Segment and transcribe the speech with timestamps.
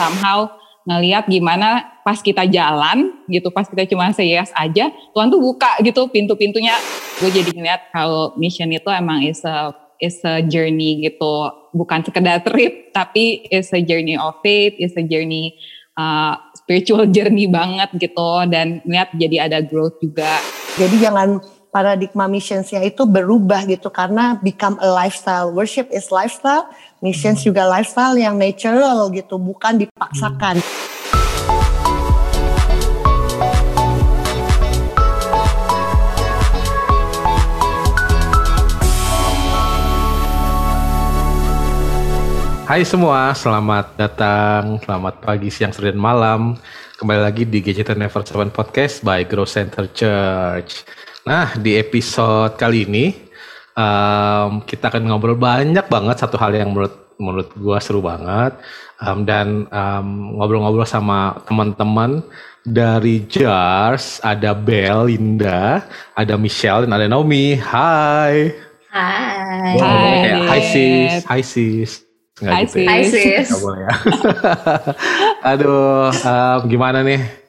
[0.00, 0.48] somehow
[0.88, 5.76] ngelihat gimana pas kita jalan gitu, pas kita cuma say yes aja, Tuhan tuh buka
[5.84, 6.72] gitu pintu-pintunya.
[7.20, 12.40] Gue jadi ngeliat kalau mission itu emang is a is a journey gitu, bukan sekedar
[12.40, 15.52] trip, tapi is a journey of faith, is a journey
[16.00, 20.40] uh, spiritual journey banget gitu, dan ngeliat jadi ada growth juga.
[20.80, 25.52] Jadi jangan paradigma missionsnya itu berubah gitu karena become a lifestyle.
[25.52, 26.66] Worship is lifestyle,
[27.00, 30.60] missions juga lifestyle yang natural gitu, bukan dipaksakan.
[42.70, 46.54] Hai semua, selamat datang, selamat pagi, siang, sore, dan malam.
[47.00, 50.86] Kembali lagi di Gadget Never Seven Podcast by Grow Center Church.
[51.26, 53.29] Nah, di episode kali ini
[53.80, 58.60] um, kita akan ngobrol banyak banget satu hal yang menurut menurut gua seru banget
[59.00, 62.20] um, dan um, ngobrol-ngobrol sama teman-teman
[62.60, 65.80] dari Jars, ada Bel, Linda,
[66.12, 67.56] ada Michelle, dan ada Naomi.
[67.56, 68.52] Hai.
[68.92, 69.74] Hai.
[69.80, 71.92] Hai, Hai sis, hai sis.
[72.36, 72.88] Hai, gitu ya?
[72.92, 73.48] Hai sis.
[73.48, 73.92] Nggak boleh ya.
[75.56, 77.40] Aduh, um, gimana nih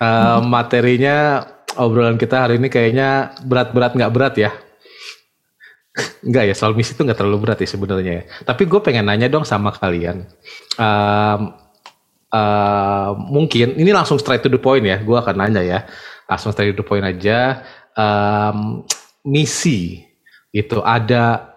[0.00, 1.44] Um, materinya
[1.76, 4.50] obrolan kita hari ini kayaknya berat-berat nggak berat ya?
[6.22, 8.12] Enggak ya, soal misi itu nggak terlalu berat ya sebenarnya.
[8.22, 8.24] ya.
[8.46, 10.28] Tapi gue pengen nanya dong sama kalian.
[10.78, 11.56] Um,
[12.30, 15.02] uh, mungkin ini langsung straight to the point ya.
[15.02, 15.80] Gue akan nanya ya,
[16.30, 17.66] langsung straight to the point aja.
[17.98, 18.86] Um,
[19.26, 20.06] misi
[20.54, 21.50] itu ada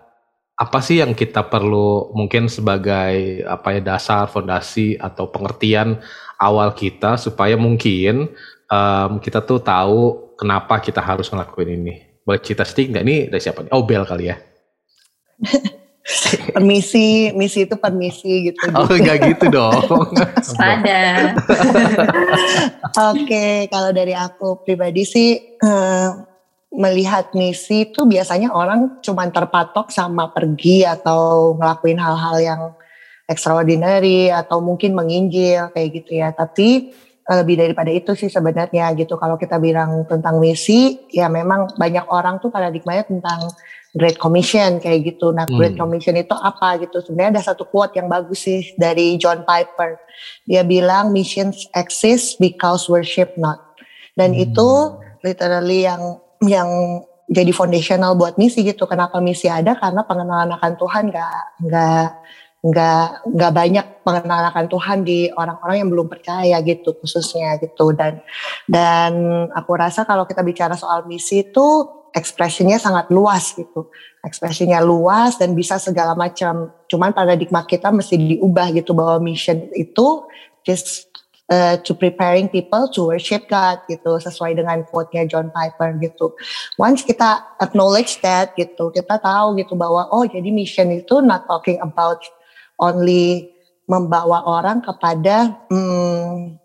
[0.53, 5.97] apa sih yang kita perlu mungkin sebagai apa ya dasar fondasi atau pengertian
[6.37, 8.29] awal kita supaya mungkin
[8.69, 12.12] em, kita tuh tahu kenapa kita harus ngelakuin ini.
[12.23, 13.59] Boleh cerita sedikit nggak nih dari siapa?
[13.67, 13.71] nih?
[13.75, 14.37] Oh Bel kali ya.
[16.51, 18.59] Permisi, misi itu permisi gitu.
[18.75, 20.11] Oh nggak gitu dong.
[20.59, 21.31] Pada.
[23.15, 26.09] Oke, kalau dari aku pribadi sih eh,
[26.75, 32.61] melihat misi itu biasanya orang cuma terpatok sama pergi atau ngelakuin hal-hal yang
[33.31, 36.35] extraordinary atau mungkin menginjil kayak gitu ya.
[36.35, 36.91] Tapi
[37.23, 39.15] lebih daripada itu sih sebenarnya gitu.
[39.15, 43.47] Kalau kita bilang tentang misi, ya memang banyak orang tuh paradigmanya tentang
[43.93, 45.29] Great Commission kayak gitu.
[45.31, 45.87] Nah, Great Hmm.
[45.87, 46.99] Commission itu apa gitu?
[46.99, 50.01] Sebenarnya ada satu quote yang bagus sih dari John Piper.
[50.49, 53.61] Dia bilang missions exist because worship not.
[54.17, 54.43] Dan Hmm.
[54.49, 54.69] itu
[55.21, 56.67] literally yang yang
[57.31, 58.83] jadi foundational buat misi gitu.
[58.83, 59.79] Kenapa misi ada?
[59.79, 61.39] Karena pengenalan akan Tuhan nggak
[61.69, 62.07] nggak
[62.63, 67.91] nggak nggak banyak pengenalan akan Tuhan di orang-orang yang belum percaya gitu khususnya gitu.
[67.91, 68.23] Dan
[68.71, 69.11] dan
[69.51, 71.67] aku rasa kalau kita bicara soal misi itu
[72.15, 73.91] ekspresinya sangat luas gitu.
[74.23, 76.71] Ekspresinya luas dan bisa segala macam.
[76.87, 80.23] Cuman paradigma kita mesti diubah gitu bahwa mission itu
[80.63, 81.11] just
[81.51, 86.31] uh, to preparing people to worship God gitu sesuai dengan quote-nya John Piper gitu.
[86.79, 91.81] Once kita acknowledge that gitu, kita tahu gitu bahwa oh jadi mission itu not talking
[91.83, 92.23] about
[92.83, 93.53] only
[93.87, 96.59] membawa orang kepada hmm,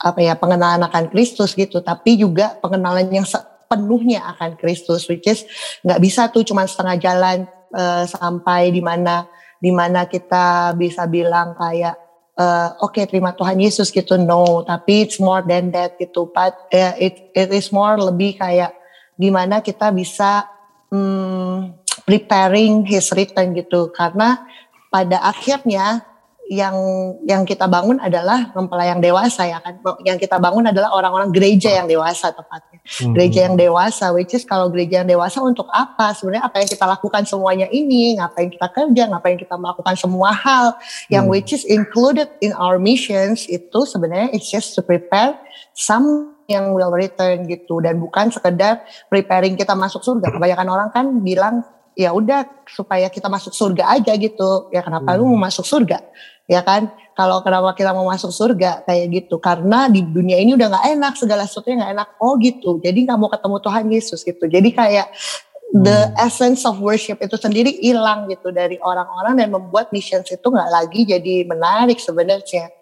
[0.00, 5.44] apa ya pengenalan akan Kristus gitu, tapi juga pengenalan yang sepenuhnya akan Kristus, which is
[5.84, 7.38] nggak bisa tuh cuma setengah jalan
[7.76, 9.28] eh, sampai di mana
[9.60, 12.00] di mana kita bisa bilang kayak
[12.40, 14.16] eh, oke terima Tuhan Yesus gitu.
[14.16, 16.32] No tapi it's more than that gitu.
[16.32, 18.72] But eh, it it is more lebih kayak
[19.20, 20.48] gimana kita bisa
[20.88, 21.76] hmm,
[22.08, 23.92] preparing His return gitu.
[23.92, 24.48] Karena
[24.90, 26.04] pada akhirnya
[26.50, 26.74] yang
[27.30, 29.78] yang kita bangun adalah mempelai yang dewasa ya kan?
[30.02, 32.68] Yang kita bangun adalah orang-orang gereja yang dewasa tepatnya.
[32.80, 33.14] Hmm.
[33.14, 36.10] gereja yang dewasa which is kalau gereja yang dewasa untuk apa?
[36.10, 38.18] Sebenarnya apa yang kita lakukan semuanya ini?
[38.18, 39.02] Ngapain kita kerja?
[39.06, 40.74] Ngapain kita melakukan semua hal?
[41.06, 41.32] Yang Hmm.
[41.38, 45.38] which is included in our missions itu sebenarnya it's just to prepare
[45.70, 47.78] some yang will return gitu.
[47.78, 50.34] Dan bukan sekedar preparing kita masuk surga.
[50.34, 51.62] Kebanyakan orang kan bilang
[52.00, 54.72] ya udah supaya kita masuk surga aja gitu.
[54.72, 55.36] Ya kenapa lu Hmm.
[55.36, 56.00] mau masuk surga?
[56.48, 56.88] Ya kan?
[57.12, 58.80] Kalau kenapa kita mau masuk surga?
[58.88, 59.36] Kayak gitu.
[59.36, 62.08] Karena di dunia ini udah nggak enak segala sesuatunya nggak enak.
[62.18, 62.80] Oh gitu.
[62.80, 64.44] Jadi nggak mau ketemu Tuhan Yesus gitu.
[64.48, 65.12] Jadi kayak
[65.70, 70.66] the essence of worship itu sendiri hilang gitu dari orang-orang dan membuat missions itu nggak
[70.66, 72.72] lagi jadi menarik sebenarnya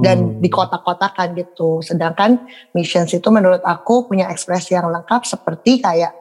[0.00, 0.40] dan Hmm.
[0.40, 1.84] di kotak-kotakan gitu.
[1.84, 2.40] Sedangkan
[2.72, 6.16] missions itu menurut aku punya ekspresi yang lengkap seperti kayak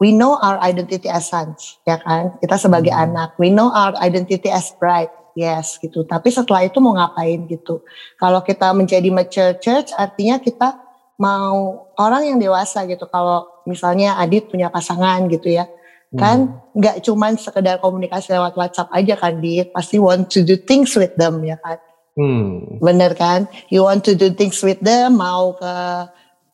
[0.00, 2.40] we know our identity as sons ya kan?
[2.40, 3.04] Kita sebagai Hmm.
[3.12, 6.02] anak we know our identity as bride yes gitu.
[6.08, 7.84] Tapi setelah itu mau ngapain gitu.
[8.18, 10.80] Kalau kita menjadi mature church artinya kita
[11.20, 13.04] mau orang yang dewasa gitu.
[13.06, 15.68] Kalau misalnya Adit punya pasangan gitu ya.
[16.10, 19.70] Kan nggak cuman sekedar komunikasi lewat WhatsApp aja kan Dit?
[19.70, 21.78] Pasti want to do things with them ya kan?
[22.18, 22.82] Hmm.
[22.82, 23.46] Bener kan?
[23.70, 25.72] You want to do things with them, mau ke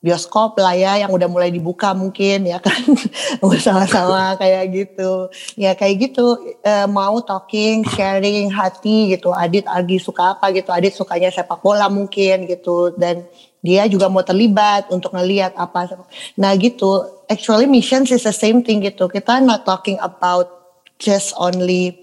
[0.06, 2.78] bioskop lah ya yang udah mulai dibuka mungkin ya kan?
[3.66, 5.26] Sama-sama kayak gitu.
[5.58, 6.38] Ya kayak gitu.
[6.62, 9.34] E, mau talking sharing hati gitu.
[9.34, 10.70] Adit lagi suka apa gitu.
[10.70, 12.94] Adit sukanya sepak bola mungkin gitu.
[12.94, 13.26] Dan
[13.58, 15.98] dia juga mau terlibat untuk ngelihat apa.
[16.38, 17.02] Nah gitu.
[17.26, 19.10] Actually missions is the same thing gitu.
[19.10, 20.46] Kita not talking about
[21.02, 21.98] just only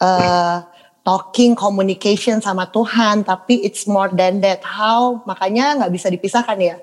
[0.00, 0.64] uh,
[1.04, 4.64] talking communication sama Tuhan tapi it's more than that.
[4.64, 5.20] How?
[5.28, 6.80] Makanya nggak bisa dipisahkan ya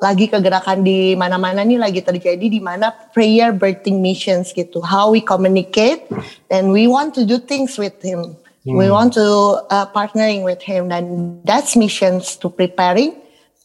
[0.00, 4.80] lagi kegerakan di mana-mana nih lagi terjadi di mana prayer birthing missions gitu.
[4.80, 6.08] How we communicate
[6.48, 8.40] and we want to do things with him.
[8.64, 8.76] Hmm.
[8.80, 13.16] We want to uh, partnering with him dan that's missions to preparing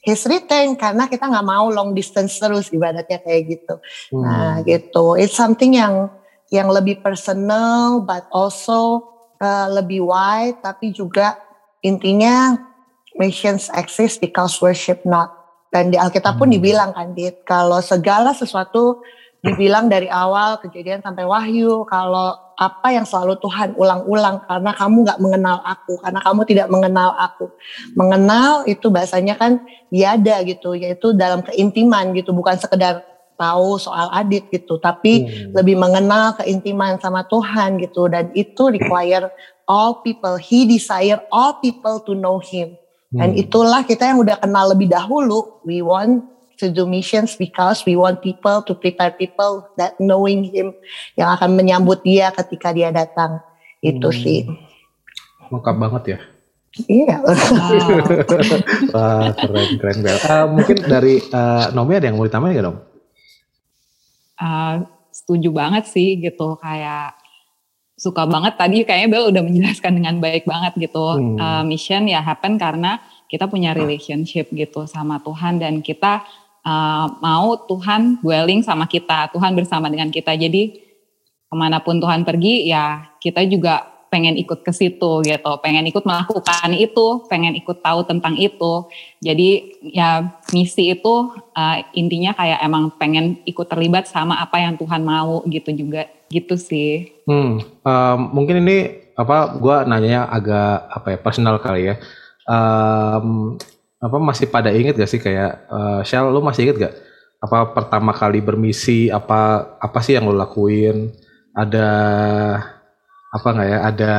[0.04, 3.76] his return karena kita nggak mau long distance terus ibaratnya kayak gitu.
[4.12, 4.24] Hmm.
[4.24, 5.16] Nah gitu.
[5.16, 6.12] It's something yang
[6.52, 9.08] yang lebih personal but also
[9.40, 11.40] uh, lebih wide tapi juga
[11.80, 12.60] intinya
[13.16, 15.35] missions exist because worship not
[15.75, 16.56] dan di Alkitab pun hmm.
[16.56, 19.04] dibilang kan, Dit, kalau segala sesuatu
[19.44, 25.19] dibilang dari awal kejadian sampai wahyu, kalau apa yang selalu Tuhan ulang-ulang karena kamu nggak
[25.19, 27.51] mengenal aku, karena kamu tidak mengenal aku.
[27.92, 33.04] Mengenal itu bahasanya kan biada gitu, yaitu dalam keintiman gitu, bukan sekedar
[33.36, 35.60] tahu soal adit gitu, tapi hmm.
[35.60, 39.27] lebih mengenal keintiman sama Tuhan gitu, dan itu require
[39.68, 42.80] all people, He desire all people to know Him.
[43.15, 43.44] Dan hmm.
[43.47, 45.63] itulah kita yang udah kenal lebih dahulu.
[45.63, 46.27] We want
[46.59, 50.75] to do missions because we want people to prepare people that knowing him
[51.15, 53.39] yang akan menyambut dia ketika dia datang.
[53.79, 54.19] Itu hmm.
[54.19, 54.39] sih.
[55.47, 56.19] Lengkap banget ya.
[56.91, 57.23] Iya.
[57.23, 57.31] Wow.
[58.95, 60.19] Wah keren keren Bel.
[60.27, 62.77] Uh, mungkin dari uh, Nomi ada yang mau ditambahin gak dong?
[64.35, 67.14] Uh, setuju banget sih gitu kayak
[68.06, 71.02] suka banget tadi kayaknya Bel udah menjelaskan dengan baik banget gitu.
[71.18, 71.42] Hmm.
[71.42, 76.22] Uh, mission ya happen karena kita punya relationship gitu sama Tuhan dan kita
[76.62, 80.38] uh, mau Tuhan dwelling sama kita, Tuhan bersama dengan kita.
[80.38, 80.86] Jadi
[81.50, 86.08] ke mana pun Tuhan pergi ya kita juga pengen ikut ke situ gitu, pengen ikut
[86.08, 88.88] melakukan itu, pengen ikut tahu tentang itu.
[89.19, 95.04] Jadi ya misi itu uh, intinya kayak emang pengen ikut terlibat sama apa yang Tuhan
[95.04, 97.16] mau gitu juga gitu sih.
[97.30, 99.56] Hmm, um, mungkin ini apa?
[99.57, 101.95] Gue nanyanya agak apa ya personal kali ya.
[102.45, 103.57] Um,
[103.98, 106.95] apa masih pada inget gak sih kayak uh, Shell, lu masih inget gak?
[107.42, 109.10] Apa pertama kali bermisi?
[109.10, 111.13] Apa apa sih yang lo lakuin?
[111.56, 111.89] Ada
[113.36, 114.16] apa nggak ya ada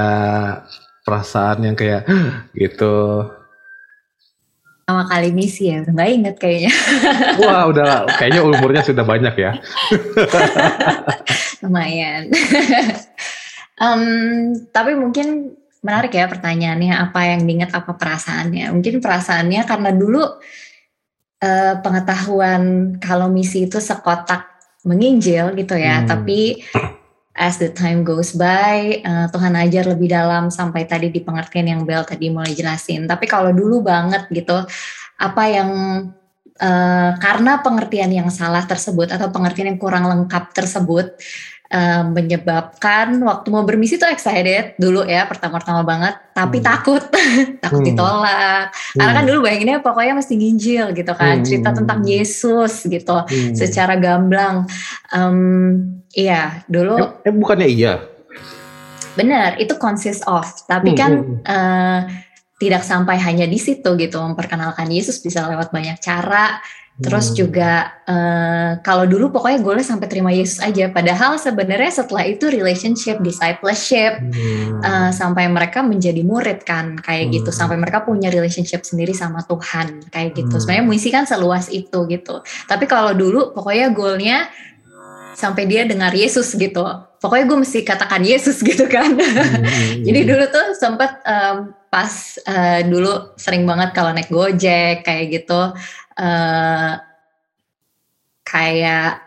[1.08, 2.04] perasaan yang kayak
[2.52, 3.24] gitu
[4.84, 6.72] pertama kali misi ya nggak inget kayaknya
[7.40, 9.56] wah udah kayaknya umurnya sudah banyak ya
[11.64, 12.28] lumayan
[13.82, 14.02] um,
[14.72, 20.22] tapi mungkin menarik ya pertanyaannya apa yang diingat apa perasaannya mungkin perasaannya karena dulu
[21.40, 24.50] uh, pengetahuan kalau misi itu sekotak
[24.82, 26.08] menginjil gitu ya hmm.
[26.10, 26.62] tapi
[27.36, 31.82] as the time goes by, uh, Tuhan ajar lebih dalam sampai tadi di pengertian yang
[31.84, 33.04] Bel tadi mulai jelasin.
[33.04, 34.64] Tapi kalau dulu banget gitu,
[35.20, 35.70] apa yang
[36.60, 41.16] uh, karena pengertian yang salah tersebut atau pengertian yang kurang lengkap tersebut,
[41.72, 46.66] uh, menyebabkan waktu mau bermisi tuh excited dulu ya pertama-tama banget tapi hmm.
[46.66, 47.02] takut
[47.62, 47.88] takut hmm.
[47.90, 48.98] ditolak hmm.
[48.98, 51.46] karena kan dulu bayanginnya pokoknya mesti nginjil gitu kan hmm.
[51.46, 53.54] cerita tentang Yesus gitu hmm.
[53.56, 54.66] secara gamblang
[55.10, 55.82] um,
[56.14, 57.94] iya dulu eh, eh bukannya iya
[59.16, 60.98] benar itu consist of tapi hmm.
[60.98, 61.12] kan
[61.48, 62.00] uh,
[62.56, 66.60] tidak sampai hanya di situ gitu memperkenalkan Yesus bisa lewat banyak cara
[66.96, 67.36] Terus hmm.
[67.36, 70.88] juga uh, kalau dulu pokoknya gue sampai terima Yesus aja.
[70.88, 74.80] Padahal sebenarnya setelah itu relationship, discipleship, hmm.
[74.80, 77.28] uh, sampai mereka menjadi murid kan kayak gitu.
[77.28, 77.36] hmm.
[77.36, 77.50] gitu.
[77.52, 80.56] Sampai mereka punya relationship sendiri sama Tuhan kayak gitu.
[80.56, 80.60] Hmm.
[80.64, 82.40] Sebenarnya misi kan seluas itu gitu.
[82.64, 84.48] Tapi kalau dulu pokoknya goalnya
[85.36, 86.80] sampai dia dengar Yesus gitu.
[87.20, 89.12] Pokoknya gue mesti katakan Yesus gitu kan.
[89.12, 90.00] Hmm.
[90.00, 92.12] Jadi dulu tuh sempat um, pas
[92.44, 95.72] uh, dulu sering banget kalau naik Gojek kayak gitu
[96.20, 96.92] uh,
[98.44, 99.24] kayak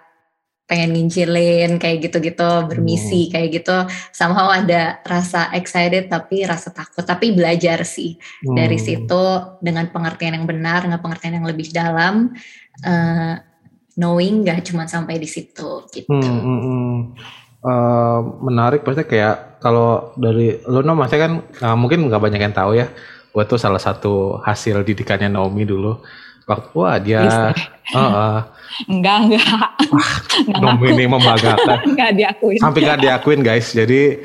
[0.69, 3.31] pengen ngincilin kayak gitu-gitu bermisi hmm.
[3.33, 3.73] kayak gitu
[4.13, 8.53] somehow ada rasa excited tapi rasa takut tapi belajar sih hmm.
[8.53, 9.23] dari situ
[9.65, 12.37] dengan pengertian yang benar dengan pengertian yang lebih dalam
[12.85, 13.33] uh,
[13.97, 16.97] knowing gak cuma sampai di situ gitu hmm, hmm, hmm.
[17.59, 22.55] Uh, menarik pasti kayak kalau dari lo no maksudnya kan uh, mungkin nggak banyak yang
[22.55, 22.87] tahu ya
[23.35, 26.01] gue tuh salah satu hasil didikannya Naomi dulu.
[26.49, 27.53] Waktu wah dia uh,
[27.93, 28.39] uh,
[28.89, 29.69] enggak enggak.
[30.57, 31.77] Nomi ini membanggakan.
[31.93, 32.57] Enggak diakuin.
[32.57, 33.69] Sampai enggak diakuin guys.
[33.69, 34.23] Jadi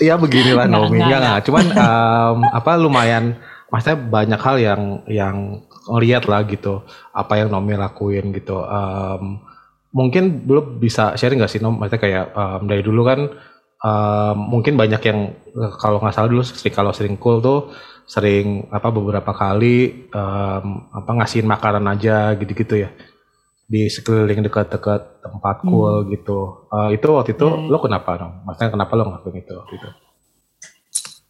[0.00, 1.40] ya beginilah enggak, Nomi enggak, enggak, enggak.
[1.44, 3.24] cuman um, apa lumayan
[3.68, 5.36] maksudnya banyak hal yang yang
[5.84, 6.80] ngeliat lah gitu.
[7.12, 8.56] Apa yang Nomi lakuin gitu.
[8.64, 9.44] Um,
[9.90, 13.20] mungkin belum bisa sharing gak sih Nom maksudnya kayak um, dari dulu kan
[13.82, 15.34] um, mungkin banyak yang
[15.82, 17.74] kalau nggak salah dulu sering kalau sering cool tuh
[18.06, 22.90] sering apa beberapa kali um, apa ngasihin makanan aja gitu-gitu ya
[23.70, 26.18] di sekeliling dekat-dekat tempat cool hmm.
[26.18, 26.66] gitu.
[26.74, 27.70] Uh, itu waktu itu hmm.
[27.70, 28.42] lo kenapa dong?
[28.42, 29.88] Maksudnya kenapa lo ngelakuin itu gitu?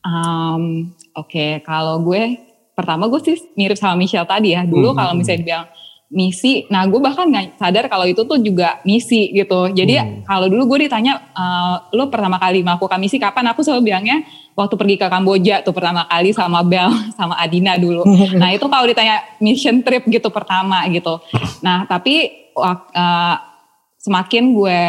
[0.01, 1.51] Um, Oke, okay.
[1.61, 2.41] kalau gue
[2.73, 4.65] pertama gue sih mirip sama Michelle tadi ya.
[4.65, 4.97] Dulu hmm.
[4.97, 5.67] kalau misalnya dibilang
[6.11, 9.71] misi, nah gue bahkan nggak sadar kalau itu tuh juga misi gitu.
[9.71, 10.27] Jadi hmm.
[10.27, 13.47] kalau dulu gue ditanya, uh, lo pertama kali melakukan misi kapan?
[13.55, 14.27] Aku selalu bilangnya
[14.59, 18.03] waktu pergi ke Kamboja tuh pertama kali sama Bel sama Adina dulu.
[18.41, 21.23] Nah itu kalau ditanya mission trip gitu pertama gitu.
[21.63, 23.37] Nah tapi uh,
[24.03, 24.83] semakin gue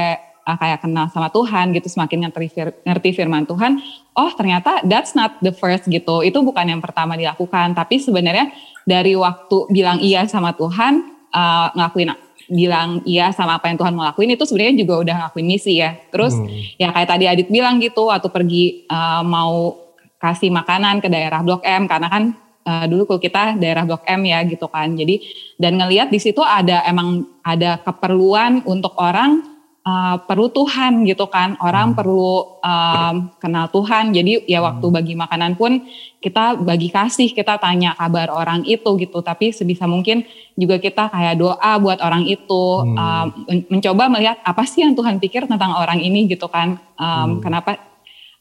[0.46, 2.48] uh, kayak kenal sama Tuhan gitu, semakin ngerti,
[2.86, 3.82] ngerti firman Tuhan,
[4.18, 6.22] oh ternyata that's not the first gitu.
[6.26, 8.52] Itu bukan yang pertama dilakukan, tapi sebenarnya
[8.84, 12.14] dari waktu bilang iya sama Tuhan, uh, ngelakuin
[12.52, 15.96] bilang iya sama apa yang Tuhan mau lakuin itu sebenarnya juga udah ngelakuin misi ya.
[16.12, 16.76] Terus hmm.
[16.76, 19.80] ya kayak tadi Adit bilang gitu waktu pergi uh, mau
[20.20, 22.36] kasih makanan ke daerah Blok M karena kan
[22.68, 24.92] uh, dulu kalau kita daerah Blok M ya gitu kan.
[24.94, 25.24] Jadi
[25.56, 29.48] dan ngelihat di situ ada emang ada keperluan untuk orang
[29.86, 31.58] uh, perlu Tuhan gitu kan.
[31.62, 31.98] Orang hmm.
[31.98, 34.14] perlu um, kenal Tuhan.
[34.14, 34.96] Jadi ya waktu hmm.
[34.96, 35.86] bagi makanan pun
[36.22, 39.20] kita bagi kasih, kita tanya kabar orang itu gitu.
[39.22, 42.98] Tapi sebisa mungkin juga kita kayak doa buat orang itu, hmm.
[42.98, 43.28] um,
[43.70, 46.78] mencoba melihat apa sih yang Tuhan pikir tentang orang ini gitu kan.
[46.98, 47.42] Um, hmm.
[47.42, 47.72] Kenapa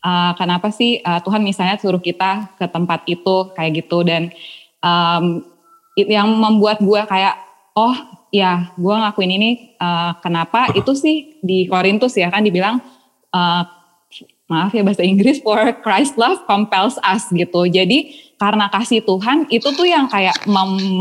[0.05, 4.33] uh, kenapa sih uh, Tuhan misalnya suruh kita ke tempat itu kayak gitu dan
[4.85, 5.45] um,
[5.97, 7.37] yang membuat gue kayak
[7.77, 12.79] oh ya gue ngakuin ini uh, kenapa itu sih di Korintus ya kan dibilang
[13.35, 13.63] uh,
[14.51, 17.71] maaf ya bahasa Inggris for Christ love compels us gitu.
[17.71, 20.99] Jadi karena kasih Tuhan itu tuh yang kayak mem,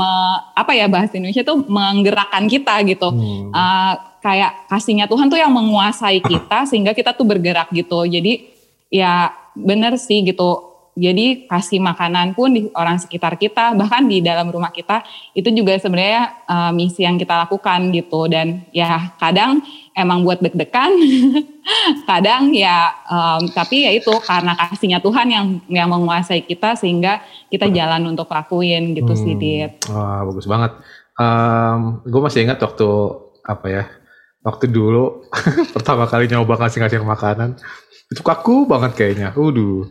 [0.54, 3.10] apa ya bahasa Indonesia tuh menggerakkan kita gitu.
[3.10, 3.50] Hmm.
[3.50, 8.06] Uh, kayak kasihnya Tuhan tuh yang menguasai kita sehingga kita tuh bergerak gitu.
[8.06, 8.54] Jadi
[8.94, 10.69] ya benar sih gitu.
[11.00, 15.00] Jadi kasih makanan pun di orang sekitar kita, bahkan di dalam rumah kita
[15.32, 18.28] itu juga sebenarnya uh, misi yang kita lakukan gitu.
[18.28, 19.64] Dan ya kadang
[19.96, 20.92] emang buat deg-degan,
[22.10, 27.72] kadang ya um, tapi ya itu karena kasihnya Tuhan yang yang menguasai kita sehingga kita
[27.72, 29.22] jalan untuk lakuin gitu hmm.
[29.24, 29.72] sih Dit.
[29.88, 30.76] Wah bagus banget.
[31.16, 32.88] Um, gue masih ingat waktu
[33.48, 33.84] apa ya
[34.44, 35.28] waktu dulu
[35.76, 37.60] pertama kali nyoba ngasih-ngasih makanan
[38.10, 39.30] itu kaku banget kayaknya.
[39.38, 39.86] Waduh.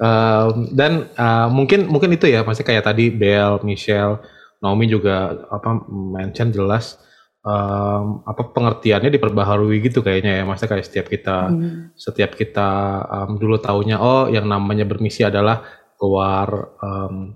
[0.00, 4.22] Um, dan uh, mungkin mungkin itu ya, masih kayak tadi Bel, Michelle,
[4.62, 7.02] Naomi juga apa mention jelas
[7.42, 11.98] um, apa pengertiannya diperbaharui gitu kayaknya ya maksudnya kayak setiap kita hmm.
[11.98, 12.70] setiap kita
[13.10, 15.66] um, dulu taunya oh yang namanya bermisi adalah
[15.98, 17.34] keluar um,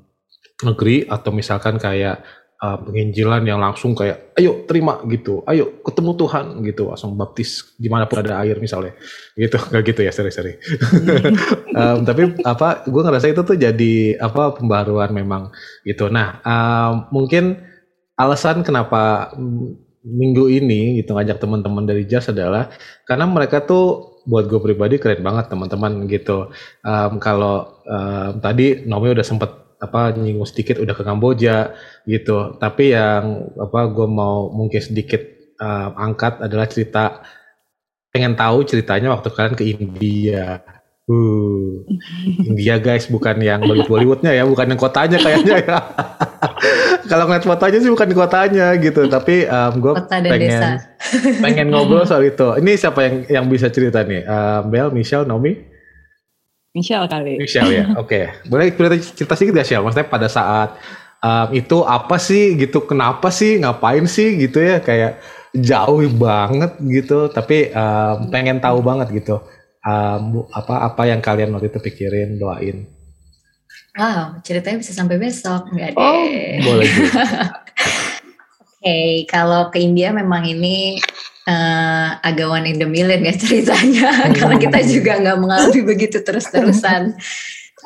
[0.63, 2.23] negeri atau misalkan kayak
[2.63, 5.45] uh, penginjilan yang langsung kayak ayo terima gitu.
[5.45, 6.83] Ayo ketemu Tuhan gitu.
[6.89, 8.97] Langsung baptis di mana pun ada air misalnya.
[9.37, 9.57] Gitu.
[9.57, 10.13] Nggak gitu ya?
[10.13, 10.57] Seri-seri
[11.77, 15.53] um, tapi apa gue ngerasa itu tuh jadi apa pembaruan memang
[15.85, 16.09] gitu.
[16.09, 17.61] Nah um, mungkin
[18.17, 19.35] alasan kenapa
[20.07, 22.71] minggu ini gitu ngajak teman-teman dari Jas adalah
[23.05, 26.51] karena mereka tuh buat gue pribadi keren banget teman-teman gitu.
[26.83, 31.77] Um, kalau um, tadi Nomi udah sempet apa nyinggung sedikit udah ke Kamboja
[32.09, 35.21] gitu tapi yang apa gue mau mungkin sedikit
[35.61, 37.21] uh, angkat adalah cerita
[38.09, 40.65] pengen tahu ceritanya waktu kalian ke India
[41.07, 41.87] Uh,
[42.51, 43.87] India guys bukan yang Bollywood
[44.27, 45.79] Bollywoodnya ya, bukan yang kotanya kayaknya ya.
[47.11, 50.83] Kalau ngeliat fotonya sih bukan di kotanya gitu, tapi um, gue pengen
[51.47, 52.59] pengen ngobrol soal itu.
[52.59, 54.27] Ini siapa yang yang bisa cerita nih?
[54.27, 55.55] Uh, Bel, Michelle, Nomi?
[56.77, 57.41] Michelle kali.
[57.41, 58.05] Michelle ya, oke.
[58.05, 58.25] Okay.
[58.45, 59.85] Boleh cerita, cerita sedikit gak Michelle?
[59.89, 60.69] Maksudnya pada saat
[61.25, 65.17] um, itu apa sih gitu, kenapa sih, ngapain sih gitu ya, kayak
[65.57, 69.41] jauh banget gitu, tapi um, pengen tahu banget gitu.
[69.87, 72.85] Um, apa apa yang kalian waktu itu pikirin, doain.
[73.97, 76.05] Wow, ceritanya bisa sampai besok, nggak deh?
[76.05, 76.29] Oh,
[76.69, 76.91] boleh.
[78.77, 81.01] Oke, okay, kalau ke India memang ini
[81.49, 81.86] uh,
[82.23, 87.17] agak one in the million ya ceritanya karena kita juga nggak mengalami begitu terus-terusan.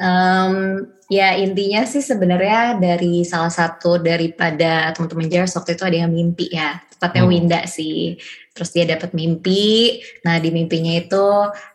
[0.01, 6.13] Um, ya intinya sih sebenarnya dari salah satu daripada teman-teman Jers waktu itu ada yang
[6.15, 7.33] mimpi ya, tepatnya hmm.
[7.35, 8.17] Winda sih.
[8.51, 11.25] Terus dia dapat mimpi, nah di mimpinya itu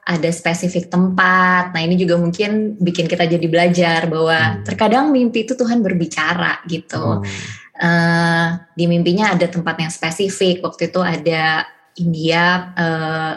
[0.06, 1.72] ada spesifik tempat.
[1.72, 4.64] Nah ini juga mungkin bikin kita jadi belajar bahwa hmm.
[4.66, 7.22] terkadang mimpi itu Tuhan berbicara gitu.
[7.22, 7.54] Hmm.
[7.76, 10.64] Uh, di mimpinya ada tempat yang spesifik.
[10.64, 11.68] Waktu itu ada
[12.00, 13.34] India uh,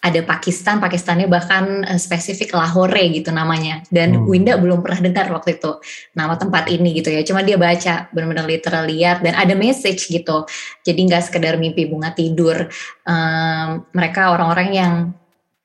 [0.00, 3.84] ada Pakistan, Pakistannya bahkan uh, spesifik Lahore gitu namanya.
[3.92, 4.24] Dan hmm.
[4.24, 5.76] Winda belum pernah dengar waktu itu
[6.16, 7.20] nama tempat ini gitu ya.
[7.20, 10.48] Cuma dia baca benar-benar literal lihat dan ada message gitu.
[10.88, 12.72] Jadi nggak sekedar mimpi bunga tidur.
[13.04, 14.92] Um, mereka orang-orang yang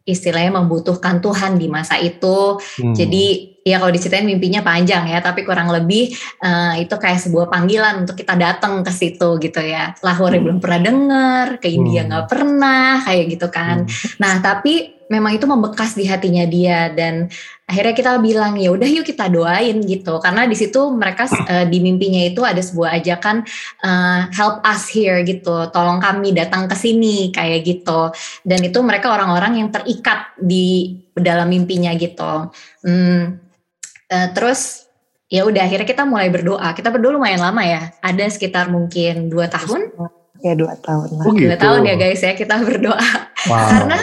[0.06, 2.62] istilahnya membutuhkan Tuhan di masa itu.
[2.62, 2.94] Hmm.
[2.94, 6.14] Jadi ya kalau diceritain mimpinya panjang ya, tapi kurang lebih
[6.46, 9.98] uh, itu kayak sebuah panggilan untuk kita datang ke situ gitu ya.
[10.06, 10.44] Lahore hmm.
[10.46, 12.10] belum pernah dengar, ke India hmm.
[12.14, 12.32] nggak hmm.
[12.32, 13.78] pernah kayak gitu kan.
[13.84, 13.92] Hmm.
[14.22, 17.30] Nah tapi memang itu membekas di hatinya dia dan
[17.70, 21.78] akhirnya kita bilang ya udah yuk kita doain gitu karena di situ mereka uh, di
[21.82, 23.46] mimpinya itu ada sebuah ajakan
[23.86, 28.10] uh, help us here gitu tolong kami datang ke sini kayak gitu
[28.46, 32.50] dan itu mereka orang-orang yang terikat di dalam mimpinya gitu
[32.86, 33.22] hmm,
[34.10, 34.90] uh, terus
[35.30, 39.50] ya udah akhirnya kita mulai berdoa kita berdoa lumayan lama ya ada sekitar mungkin dua
[39.50, 39.90] tahun
[40.46, 41.26] ya dua tahun lah.
[41.26, 41.50] Oh, gitu.
[41.50, 43.10] Dua tahun ya guys ya kita berdoa.
[43.46, 43.62] Wow.
[43.70, 43.98] karena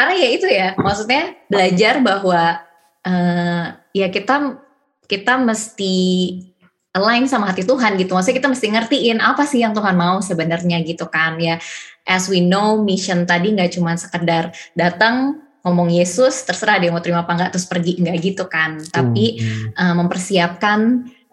[0.00, 2.56] karena ya itu ya maksudnya belajar bahwa
[3.04, 4.56] uh, ya kita
[5.04, 5.96] kita mesti
[6.96, 8.16] align sama hati Tuhan gitu.
[8.16, 11.60] Maksudnya kita mesti ngertiin apa sih yang Tuhan mau sebenarnya gitu kan ya.
[12.08, 17.20] As we know mission tadi nggak cuma sekedar datang ngomong Yesus terserah dia mau terima
[17.20, 18.80] apa enggak terus pergi enggak gitu kan.
[18.80, 19.76] Tapi hmm.
[19.76, 20.80] uh, mempersiapkan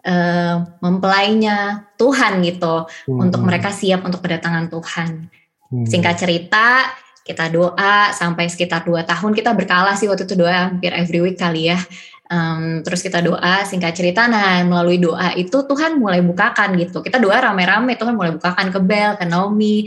[0.04, 3.16] uh, mempelainya Tuhan gitu hmm.
[3.16, 5.32] untuk mereka siap untuk kedatangan Tuhan.
[5.72, 5.86] Hmm.
[5.88, 6.84] Singkat cerita
[7.28, 11.36] kita doa sampai sekitar dua tahun kita berkala sih waktu itu doa hampir every week
[11.36, 11.76] kali ya.
[12.28, 17.04] Um, terus kita doa singkat cerita nah melalui doa itu Tuhan mulai bukakan gitu.
[17.04, 19.84] Kita doa rame-rame Tuhan mulai bukakan ke Bel ke Naomi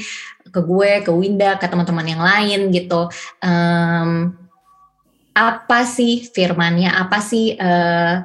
[0.52, 3.10] ke gue ke Winda ke teman-teman yang lain gitu.
[3.42, 4.38] Um,
[5.34, 6.94] apa sih firmannya?
[6.94, 8.22] Apa sih uh,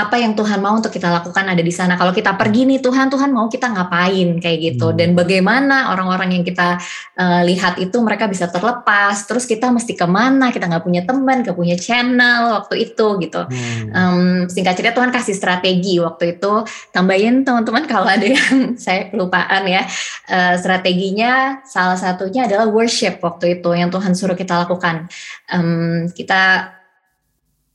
[0.00, 2.00] apa yang Tuhan mau untuk kita lakukan ada di sana.
[2.00, 4.90] Kalau kita pergi nih Tuhan, Tuhan mau kita ngapain kayak gitu.
[4.90, 4.96] Hmm.
[4.96, 6.80] Dan bagaimana orang-orang yang kita
[7.20, 9.28] uh, lihat itu mereka bisa terlepas.
[9.28, 10.48] Terus kita mesti ke mana?
[10.48, 13.40] Kita nggak punya teman, nggak punya channel waktu itu gitu.
[13.44, 13.84] Hmm.
[13.92, 16.64] Um, singkat cerita Tuhan kasih strategi waktu itu.
[16.96, 19.84] Tambahin teman-teman kalau ada yang saya kelupaan ya.
[20.24, 25.12] Uh, strateginya salah satunya adalah worship waktu itu yang Tuhan suruh kita lakukan.
[25.52, 26.72] Um, kita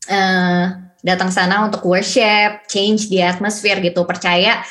[0.10, 4.02] uh, datang sana untuk worship, change the atmosphere gitu.
[4.10, 4.66] Percaya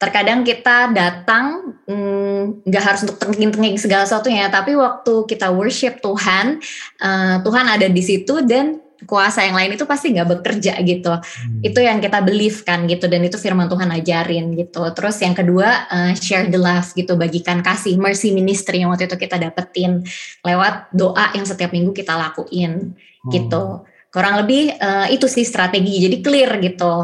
[0.00, 6.00] terkadang kita datang mm, nggak mm, harus untuk tengking-tengking segala sesuatunya, tapi waktu kita worship
[6.00, 6.62] Tuhan,
[7.04, 11.12] uh, Tuhan ada di situ dan kuasa yang lain itu pasti nggak bekerja gitu.
[11.14, 11.60] Hmm.
[11.62, 14.82] Itu yang kita believe kan gitu dan itu firman Tuhan ajarin gitu.
[14.90, 19.14] Terus yang kedua uh, share the love gitu, bagikan kasih, mercy ministry yang waktu itu
[19.14, 20.02] kita dapetin
[20.42, 23.30] lewat doa yang setiap minggu kita lakuin hmm.
[23.30, 26.04] gitu kurang lebih uh, itu sih strategi.
[26.08, 26.94] Jadi clear gitu.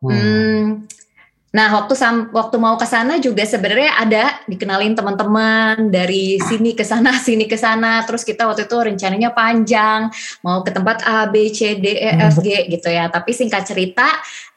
[0.00, 0.08] Hmm.
[0.08, 0.64] Hmm,
[1.52, 6.84] nah waktu sam waktu mau ke sana juga sebenarnya ada dikenalin teman-teman dari sini ke
[6.84, 8.04] sana sini ke sana.
[8.04, 10.08] Terus kita waktu itu rencananya panjang.
[10.44, 13.08] Mau ke tempat A B C D E F G gitu ya.
[13.12, 14.08] Tapi singkat cerita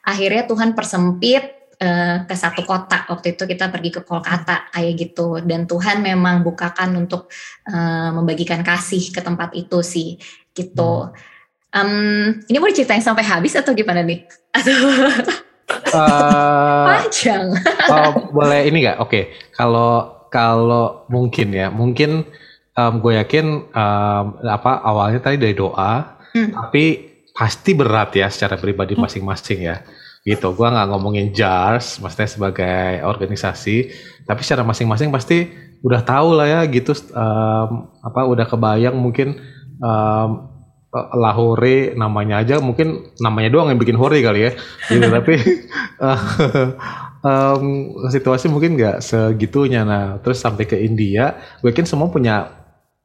[0.04, 3.08] akhirnya Tuhan persempit uh, ke satu kota.
[3.08, 5.40] Waktu itu kita pergi ke Kolkata kayak gitu.
[5.44, 7.32] Dan Tuhan memang bukakan untuk
[7.68, 10.16] uh, membagikan kasih ke tempat itu sih
[10.52, 11.12] gitu.
[11.12, 11.33] Hmm
[11.74, 14.22] Um, ini mau diceritain sampai habis atau gimana nih?
[14.54, 14.78] Atau
[15.90, 17.50] uh, panjang?
[17.90, 19.02] oh, boleh ini nggak?
[19.02, 19.24] Oke, okay.
[19.58, 22.22] kalau kalau mungkin ya, mungkin
[22.78, 26.54] um, gue yakin um, apa awalnya tadi dari doa, hmm.
[26.54, 26.84] tapi
[27.34, 29.02] pasti berat ya secara pribadi hmm.
[29.02, 29.82] masing-masing ya.
[30.24, 33.92] Gitu, gue nggak ngomongin JARS, maksudnya sebagai organisasi,
[34.24, 35.52] tapi secara masing-masing pasti
[35.84, 39.36] udah tahu lah ya gitu, um, apa udah kebayang mungkin
[39.84, 40.53] um,
[40.94, 44.50] Lahore namanya aja mungkin namanya doang yang bikin hore kali ya.
[44.86, 45.34] Gitu tapi
[47.26, 47.64] um,
[48.06, 49.82] situasi mungkin nggak segitunya.
[49.82, 52.46] Nah terus sampai ke India gue yakin semua punya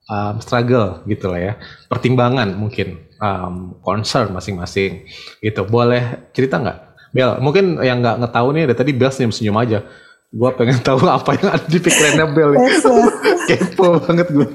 [0.05, 1.53] um, struggle gitu lah ya.
[1.89, 5.09] Pertimbangan mungkin um, concern masing-masing.
[5.41, 6.79] Gitu boleh cerita nggak?
[7.09, 9.81] Bel mungkin yang nggak ngetahu nih dari tadi Bel senyum-senyum aja.
[10.29, 12.53] Gue pengen tahu apa yang ada di pikirannya Bel
[13.49, 14.45] kepo banget gue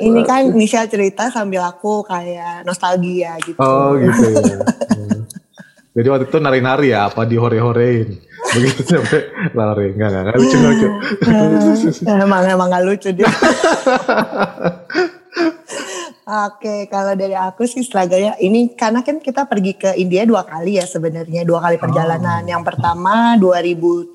[0.00, 3.58] ini kan Michelle cerita sambil aku kayak nostalgia gitu.
[3.58, 4.26] Oh gitu.
[4.38, 4.58] Ya.
[5.98, 8.08] Jadi waktu itu nari-nari ya, apa di hore-horein.
[8.54, 9.90] Begitu sampai lari.
[9.98, 10.88] Enggak, enggak, enggak lucu, lucu.
[12.06, 13.26] emang, emang gak lucu dia.
[16.28, 20.76] Oke, kalau dari aku sih struggle ini karena kan kita pergi ke India dua kali
[20.76, 22.44] ya sebenarnya dua kali perjalanan.
[22.44, 22.52] Oh.
[22.52, 24.12] Yang pertama 2017,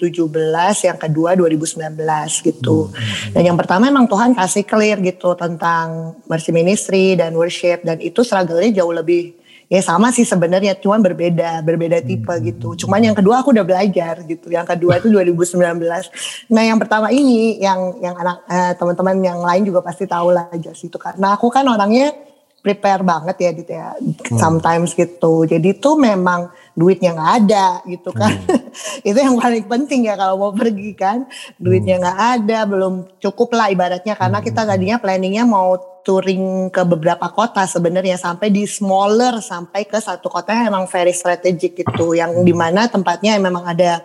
[0.86, 2.94] yang kedua 2019 gitu.
[2.94, 3.34] Hmm.
[3.34, 8.22] Dan yang pertama emang Tuhan kasih clear gitu tentang mercy ministry dan worship dan itu
[8.22, 9.34] struggle-nya jauh lebih
[9.74, 12.46] ya sama sih sebenarnya cuman berbeda berbeda tipe hmm.
[12.54, 15.58] gitu cuman yang kedua aku udah belajar gitu yang kedua itu 2019
[16.54, 20.46] nah yang pertama ini yang yang anak eh, teman-teman yang lain juga pasti tahu lah
[20.54, 22.14] aja sih itu karena aku kan orangnya
[22.64, 24.38] prepare banget ya gitu ya hmm.
[24.38, 29.04] sometimes gitu jadi tuh memang duitnya nggak ada gitu kan hmm.
[29.10, 31.26] itu yang paling penting ya kalau mau pergi kan
[31.58, 32.04] duitnya hmm.
[32.06, 32.34] nggak hmm.
[32.38, 34.46] ada belum cukup lah ibaratnya karena hmm.
[34.46, 40.28] kita tadinya planningnya mau touring ke beberapa kota sebenarnya sampai di smaller sampai ke satu
[40.28, 44.04] kota yang memang very strategic gitu yang di mana tempatnya memang ada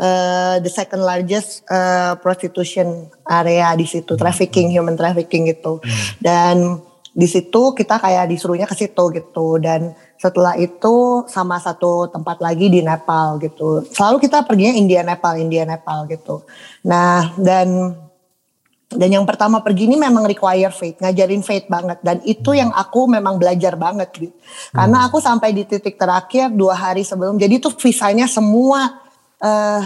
[0.00, 5.80] uh, the second largest uh, prostitution area di situ trafficking human trafficking gitu.
[6.20, 6.80] Dan
[7.16, 9.56] di situ kita kayak disuruhnya ke situ gitu.
[9.60, 13.84] Dan setelah itu sama satu tempat lagi di Nepal gitu.
[13.88, 16.44] Selalu kita perginya India Nepal India Nepal gitu.
[16.84, 17.96] Nah dan
[18.96, 22.00] dan yang pertama pergi ini memang require faith ngajarin faith banget.
[22.00, 24.36] Dan itu yang aku memang belajar banget gitu
[24.72, 29.04] karena aku sampai di titik terakhir dua hari sebelum jadi itu visanya semua
[29.44, 29.82] uh,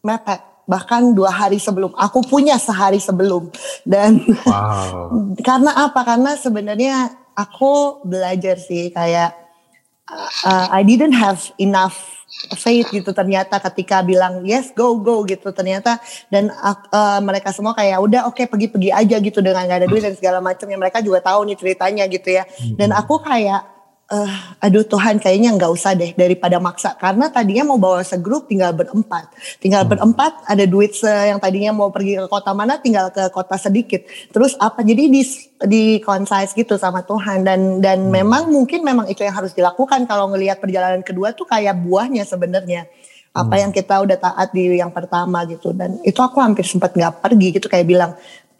[0.00, 0.40] mepet.
[0.66, 3.54] Bahkan dua hari sebelum aku punya sehari sebelum.
[3.86, 5.14] Dan wow.
[5.46, 6.00] karena apa?
[6.02, 9.36] Karena sebenarnya aku belajar sih kayak
[10.42, 12.15] uh, I didn't have enough
[12.58, 16.02] faith gitu ternyata ketika bilang yes go go gitu ternyata.
[16.32, 20.02] Dan uh, mereka semua kayak udah oke okay, pergi-pergi aja gitu dengan gak ada duit
[20.02, 20.66] dan segala macam.
[20.66, 22.44] Yang mereka juga tahu nih ceritanya gitu ya.
[22.74, 23.00] Dan hmm.
[23.00, 23.75] aku kayak
[24.10, 26.94] uh, aduh Tuhan kayaknya nggak usah deh daripada maksa.
[26.98, 29.30] Karena tadinya mau bawa segrup tinggal berempat.
[29.58, 29.90] Tinggal hmm.
[29.96, 34.06] berempat ada duit se yang tadinya mau pergi ke kota mana tinggal ke kota sedikit.
[34.30, 35.22] Terus apa jadi di
[35.66, 37.42] di concise gitu sama Tuhan.
[37.42, 38.12] Dan dan hmm.
[38.12, 42.86] memang mungkin memang itu yang harus dilakukan kalau ngelihat perjalanan kedua tuh kayak buahnya sebenarnya.
[43.36, 43.62] Apa hmm.
[43.68, 45.74] yang kita udah taat di yang pertama gitu.
[45.74, 48.12] Dan itu aku hampir sempat nggak pergi gitu kayak bilang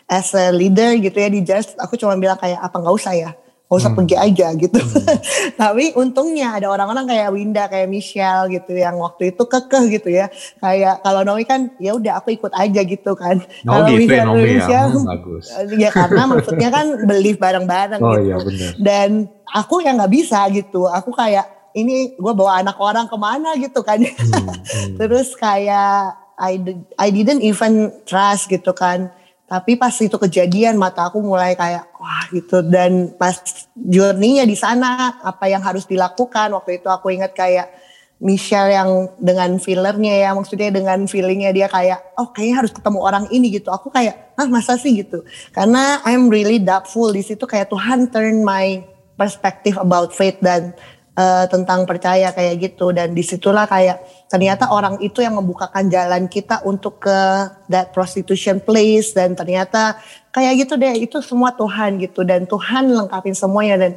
[0.06, 3.30] as a leader gitu ya di just aku cuma bilang kayak apa nggak usah ya
[3.66, 3.98] Gak usah hmm.
[3.98, 4.78] pergi aja gitu.
[4.78, 5.18] Hmm.
[5.60, 10.30] Tapi untungnya ada orang-orang kayak Winda, kayak Michelle gitu yang waktu itu kekeh gitu ya.
[10.62, 13.42] Kayak kalau Nomi kan ya udah aku ikut aja gitu kan.
[13.66, 15.06] No, kalau gitu ya, Michelle, ya, Michelle ya.
[15.10, 15.44] bagus.
[15.82, 18.22] Ya karena maksudnya kan beli bareng-bareng oh, gitu.
[18.22, 18.70] Iya, bener.
[18.78, 19.10] Dan
[19.50, 20.86] aku yang nggak bisa gitu.
[20.86, 23.98] Aku kayak ini gue bawa anak orang ke mana gitu kan.
[23.98, 24.94] Hmm, hmm.
[24.94, 26.62] Terus kayak I,
[27.02, 29.10] I didn't even trust gitu kan
[29.46, 32.66] tapi pas itu kejadian mata aku mulai kayak wah gitu.
[32.66, 33.38] Dan pas
[33.78, 36.50] journey-nya di sana apa yang harus dilakukan?
[36.50, 37.70] Waktu itu aku ingat kayak
[38.18, 38.90] Michelle yang
[39.22, 43.70] dengan fillernya ya maksudnya dengan feelingnya dia kayak oh kayaknya harus ketemu orang ini gitu.
[43.70, 44.98] Aku kayak ah masa sih?
[44.98, 45.22] gitu.
[45.54, 48.82] Karena I'm really doubtful di situ kayak Tuhan turn my
[49.14, 50.74] perspective about faith dan
[51.18, 52.94] uh, tentang percaya kayak gitu.
[52.94, 57.18] Dan di situlah kayak ternyata orang itu yang membukakan jalan kita untuk ke
[57.66, 59.10] that prostitution place.
[59.16, 59.98] Dan ternyata
[60.30, 62.22] kayak gitu deh itu semua Tuhan gitu.
[62.22, 63.76] Dan Tuhan lengkapin semuanya.
[63.82, 63.92] Dan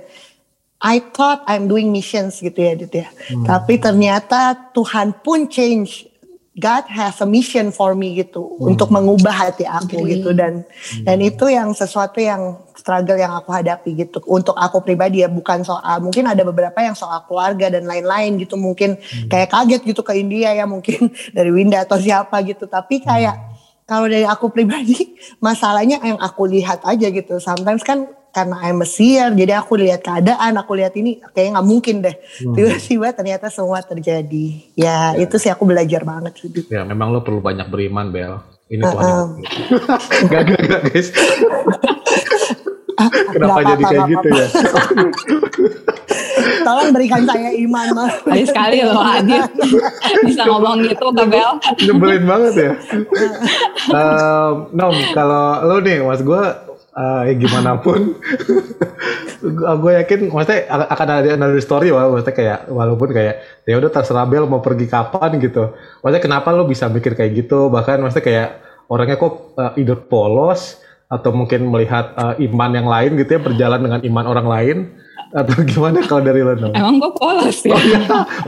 [0.80, 3.12] I thought I'm doing missions gitu ya gitu ya.
[3.30, 3.44] Hmm.
[3.44, 6.09] tapi ternyata Tuhan pun change
[6.60, 8.76] God has a mission for me gitu hmm.
[8.76, 10.19] untuk mengubah hati aku okay.
[10.19, 11.04] gitu dan hmm.
[11.08, 15.63] dan itu yang sesuatu yang struggle yang aku hadapi gitu untuk aku pribadi ya bukan
[15.63, 19.32] soal mungkin ada beberapa yang soal keluarga dan lain-lain gitu mungkin hmm.
[19.32, 23.88] kayak kaget gitu ke India ya mungkin dari Winda atau siapa gitu tapi kayak hmm.
[23.88, 25.15] kalau dari aku pribadi
[25.48, 30.06] masalahnya yang aku lihat aja gitu sometimes kan karena I'm a seer, jadi aku lihat
[30.06, 32.15] keadaan, aku lihat ini kayaknya nggak mungkin deh.
[32.46, 32.56] Hmm.
[32.56, 34.48] Tiba-tiba ternyata semua terjadi.
[34.78, 36.50] Ya, ya, itu sih aku belajar banget sih.
[36.70, 38.38] Ya memang lo perlu banyak beriman Bel.
[38.70, 39.06] Ini uh, Tuhan.
[39.10, 39.30] Um.
[40.30, 41.10] gak, gak, gak guys.
[43.34, 44.48] Kenapa jadi kayak gitu ya?
[46.68, 48.13] Tolong berikan saya iman mas.
[48.22, 49.50] Sekali sekali loh Adit
[50.28, 51.52] bisa ngomong gitu ke Bel.
[51.88, 52.72] Nyebelin banget ya.
[53.98, 56.44] um, Nom, kalau lo nih mas gue
[57.00, 58.20] uh, ya gimana pun
[59.82, 64.28] gue yakin maksudnya akan ada another story wah maksudnya kayak walaupun kayak ya udah terserah
[64.28, 65.72] Bel mau pergi kapan gitu
[66.04, 68.50] maksudnya kenapa lo bisa mikir kayak gitu bahkan maksudnya kayak
[68.92, 73.82] orangnya kok uh, either polos atau mungkin melihat uh, iman yang lain gitu ya berjalan
[73.82, 74.78] dengan iman orang lain
[75.30, 76.54] atau gimana kalau dari lo?
[76.74, 77.74] Emang gue polos ya?
[77.74, 78.00] Oh ya,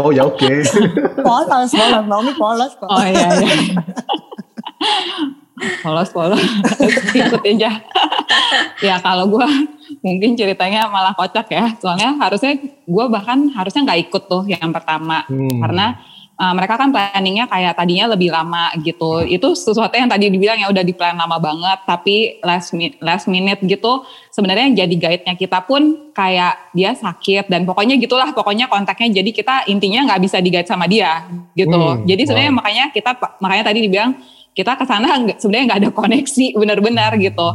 [0.02, 0.38] oh, ya oke.
[0.42, 0.66] Okay.
[1.26, 2.90] polos, polos, Naomi polos kok.
[2.90, 3.58] Oh iya, iya.
[5.82, 6.42] Polos polos
[7.18, 7.72] ikut aja.
[8.82, 9.46] Ya kalau gue
[10.02, 11.78] mungkin ceritanya malah kocak ya.
[11.78, 15.22] Soalnya harusnya gue bahkan harusnya nggak ikut tuh yang pertama.
[15.30, 15.62] Hmm.
[15.62, 16.02] karena
[16.42, 19.22] uh, mereka kan planningnya kayak tadinya lebih lama gitu.
[19.22, 23.30] Itu sesuatu yang tadi dibilang ya udah di plan lama banget tapi last minute, last
[23.30, 24.02] minute gitu
[24.34, 29.22] sebenarnya jadi guide-nya kita pun kayak dia sakit dan pokoknya gitulah pokoknya kontaknya.
[29.22, 32.60] Jadi kita intinya nggak bisa di guide sama dia gitu hmm, jadi sebenarnya wow.
[32.64, 33.12] makanya kita
[33.44, 34.12] makanya tadi dibilang
[34.52, 37.48] kita ke sana sebenarnya nggak ada koneksi benar-benar gitu.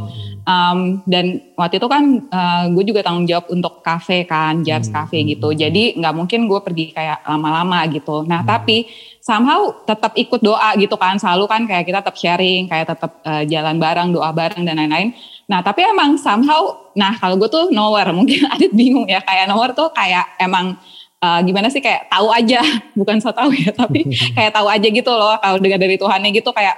[0.47, 5.21] Um, dan waktu itu kan uh, gue juga tanggung jawab untuk kafe kan, Jars Cafe
[5.21, 5.27] hmm.
[5.35, 5.51] gitu.
[5.51, 8.23] Jadi nggak mungkin gue pergi kayak lama-lama gitu.
[8.23, 8.49] Nah hmm.
[8.49, 8.87] tapi
[9.19, 11.19] somehow tetap ikut doa gitu kan.
[11.19, 15.11] Selalu kan kayak kita tetap sharing, kayak tetap uh, jalan bareng, doa bareng dan lain-lain.
[15.51, 19.75] Nah tapi emang somehow, nah kalau gue tuh nowhere mungkin Adit bingung ya kayak nowhere
[19.75, 20.79] tuh kayak emang
[21.21, 22.61] uh, gimana sih kayak tahu aja.
[22.99, 24.05] Bukan so tahu ya tapi
[24.37, 26.75] kayak tahu aja gitu loh kalau dengar dari Tuhannya gitu kayak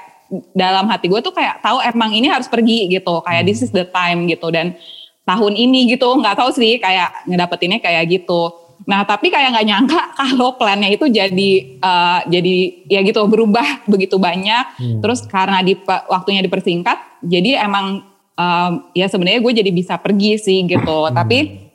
[0.53, 3.87] dalam hati gue tuh kayak tahu emang ini harus pergi gitu kayak this is the
[3.89, 4.47] time gitu.
[4.53, 4.77] Dan
[5.25, 8.53] tahun ini gitu nggak tahu sih kayak ngedapetinnya kayak gitu.
[8.89, 12.55] Nah tapi kayak nggak nyangka kalau plannya itu jadi uh, jadi
[12.89, 14.65] ya gitu berubah begitu banyak.
[14.79, 14.99] Hmm.
[15.01, 15.77] terus karena di
[16.09, 18.05] waktunya dipersingkat jadi emang
[18.37, 21.09] um, ya sebenarnya gue jadi bisa pergi sih gitu.
[21.09, 21.13] Hmm.
[21.13, 21.68] tapi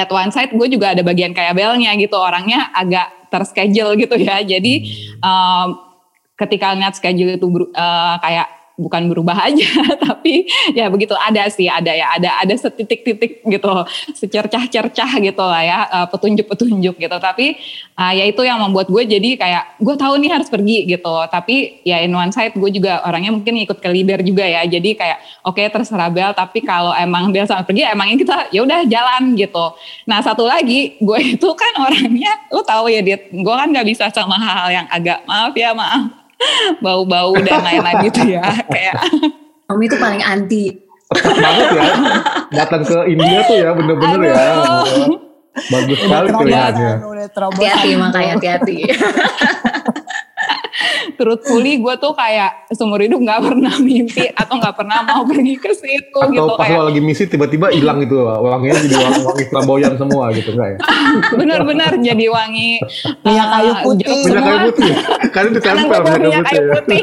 [0.00, 2.16] at one side gue juga ada bagian kayak belnya gitu.
[2.16, 4.40] Orangnya agak terschedule gitu ya.
[4.40, 4.88] Jadi
[5.20, 5.68] um,
[6.40, 9.68] ketika lihat schedule itu uh, kayak bukan berubah aja
[10.00, 13.72] tapi ya begitu ada sih ada ya ada ada setitik-titik gitu
[14.16, 17.16] secercah-cercah gitu lah ya uh, petunjuk-petunjuk gitu.
[17.20, 17.58] Tapi
[17.98, 21.14] uh, ya itu yang membuat gue jadi kayak gue tahu nih harus pergi gitu.
[21.28, 24.64] Tapi ya in one side gue juga orangnya mungkin ikut ke leader juga ya.
[24.64, 28.60] Jadi kayak oke okay, terserah Bel tapi kalau emang Bel sama pergi emangnya kita ya
[28.64, 29.64] udah jalan gitu.
[30.06, 34.08] Nah satu lagi gue itu kan orangnya lu tahu ya dia gue kan nggak bisa
[34.12, 36.19] sama hal-hal yang agak maaf ya maaf
[36.80, 38.96] bau-bau dan lain-lain gitu ya kayak.
[39.70, 40.64] Om itu paling anti.
[41.14, 41.84] Banget ya.
[42.54, 44.36] Datang ke India tuh ya bener-bener ya.
[45.50, 46.92] Bagus sekali pilihannya.
[47.30, 48.76] hati-hati makanya hati-hati
[51.20, 55.76] truthfully gue tuh kayak seumur hidup nggak pernah mimpi atau nggak pernah mau pergi ke
[55.76, 59.92] situ atau gitu pas kayak, lagi misi tiba-tiba hilang gitu wanginya jadi wangi, wangi flamboyan
[60.00, 60.78] semua gitu enggak ya?
[61.44, 62.80] Bener-bener jadi wangi
[63.20, 64.92] minyak uh, kayu putih minyak kayu putih
[65.28, 67.02] kan ditempel minyak kayu putih.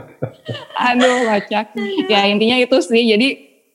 [0.88, 1.66] aduh bacak
[2.08, 3.28] ya intinya itu sih jadi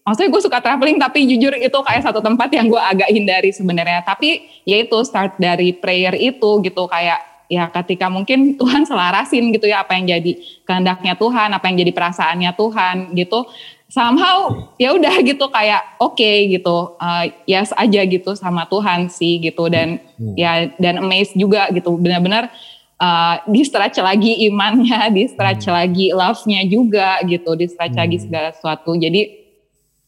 [0.06, 4.06] maksudnya gue suka traveling tapi jujur itu kayak satu tempat yang gue agak hindari sebenarnya.
[4.06, 9.70] Tapi ya itu start dari prayer itu gitu kayak ya ketika mungkin Tuhan selarasin gitu
[9.70, 10.32] ya apa yang jadi
[10.66, 13.40] kehendaknya Tuhan, apa yang jadi perasaannya Tuhan gitu.
[13.86, 14.50] Somehow
[14.82, 16.98] ya udah gitu kayak oke okay, gitu.
[16.98, 20.34] Uh, yes aja gitu sama Tuhan sih gitu dan hmm.
[20.36, 21.94] ya dan amazed juga gitu.
[21.96, 22.50] Benar-benar
[22.98, 25.76] uh, di stretch lagi imannya, di stretch hmm.
[25.76, 28.04] lagi love-nya juga gitu, di stretch hmm.
[28.04, 28.98] lagi segala sesuatu.
[28.98, 29.46] Jadi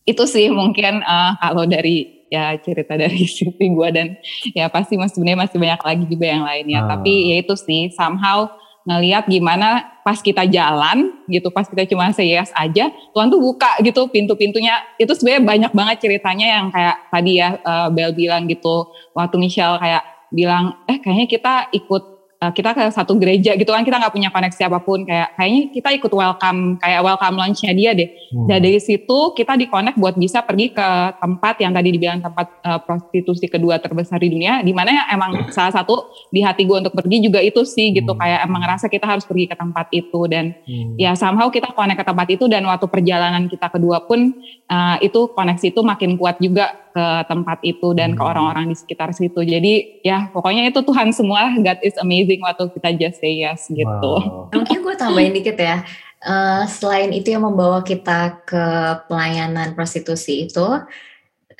[0.07, 4.17] itu sih mungkin uh, kalau dari ya cerita dari Siti gue dan
[4.51, 6.79] ya pasti masih sebenarnya masih banyak lagi juga yang lainnya.
[6.83, 6.89] Hmm.
[6.97, 8.47] Tapi ya itu sih somehow
[8.87, 13.75] ngelihat gimana pas kita jalan gitu, pas kita cuma say yes aja, Tuhan tuh buka
[13.83, 14.79] gitu pintu-pintunya.
[14.95, 19.75] Itu sebenarnya banyak banget ceritanya yang kayak tadi ya uh, Bel bilang gitu, waktu Michelle
[19.75, 24.13] kayak bilang, eh kayaknya kita ikut uh, kita ke satu gereja gitu kan kita nggak
[24.13, 28.47] punya koneksi apa pun kayak kayaknya kita ikut welcome kayak welcome launchnya dia deh hmm.
[28.49, 32.47] dan dari situ kita di connect buat bisa pergi ke tempat yang tadi dibilang tempat
[32.63, 36.93] uh, prostitusi kedua terbesar di dunia di mana emang salah satu di hati gue untuk
[36.93, 38.19] pergi juga itu sih gitu hmm.
[38.21, 40.97] kayak emang ngerasa kita harus pergi ke tempat itu dan hmm.
[41.01, 44.33] ya somehow kita connect ke tempat itu dan waktu perjalanan kita kedua pun
[44.69, 48.17] uh, itu koneksi itu makin kuat juga ke tempat itu dan hmm.
[48.17, 52.73] ke orang-orang di sekitar situ jadi ya pokoknya itu Tuhan semua God is amazing waktu
[52.73, 53.85] kita just say yes gitu.
[54.17, 54.49] Wow.
[54.49, 55.85] Mungkin gue tambahin dikit ya.
[56.17, 58.65] Uh, selain itu yang membawa kita ke
[59.05, 60.65] pelayanan prostitusi itu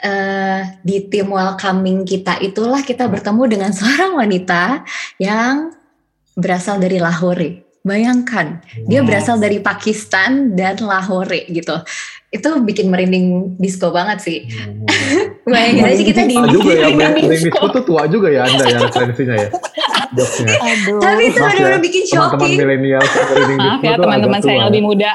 [0.02, 4.82] uh, di tim welcoming kita itulah kita bertemu dengan seorang wanita
[5.22, 5.78] yang
[6.34, 7.70] berasal dari Lahore.
[7.88, 11.80] Bayangkan, dia berasal dari Pakistan dan Lahore gitu
[12.28, 14.40] itu bikin merinding disco banget sih.
[14.52, 14.84] Hmm.
[15.48, 19.36] Bayangin aja kita di juga ya, merinding disco tuh tua juga ya Anda ya referensinya
[19.40, 19.50] ya.
[20.60, 21.00] Aduh.
[21.00, 22.36] Tapi itu benar-benar ya, bikin shocking.
[22.36, 25.12] Teman-teman milenial merinding disco ya teman-teman saya yang lebih muda.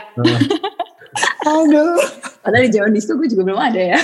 [1.44, 2.00] Aduh.
[2.42, 3.98] Padahal di zaman disco gue juga belum ada ya.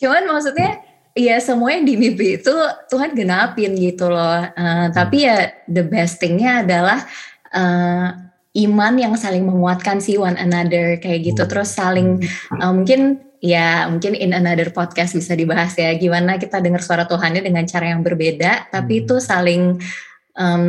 [0.00, 0.80] Cuman maksudnya
[1.14, 2.54] ya semua yang di mimpi itu
[2.90, 4.40] Tuhan genapin gitu loh.
[4.56, 7.04] Uh, tapi ya the best thingnya adalah
[7.52, 8.08] uh,
[8.54, 11.50] iman yang saling menguatkan sih one another kayak gitu hmm.
[11.50, 12.22] terus saling
[12.54, 17.42] uh, mungkin ya mungkin in another podcast bisa dibahas ya gimana kita dengar suara Tuhannya
[17.42, 19.02] dengan cara yang berbeda tapi hmm.
[19.04, 19.62] itu saling
[20.38, 20.66] um,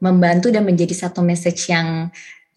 [0.00, 2.08] membantu dan menjadi satu message yang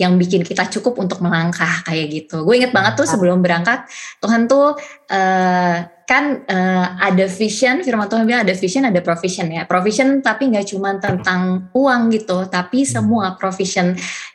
[0.01, 2.41] yang bikin kita cukup untuk melangkah kayak gitu.
[2.41, 3.85] Gue inget banget tuh sebelum berangkat
[4.17, 4.73] Tuhan tuh
[5.13, 9.63] uh, kan uh, ada vision, firman Tuhan bilang ada vision, ada provision ya.
[9.69, 13.93] Provision tapi nggak cuma tentang uang gitu, tapi semua provision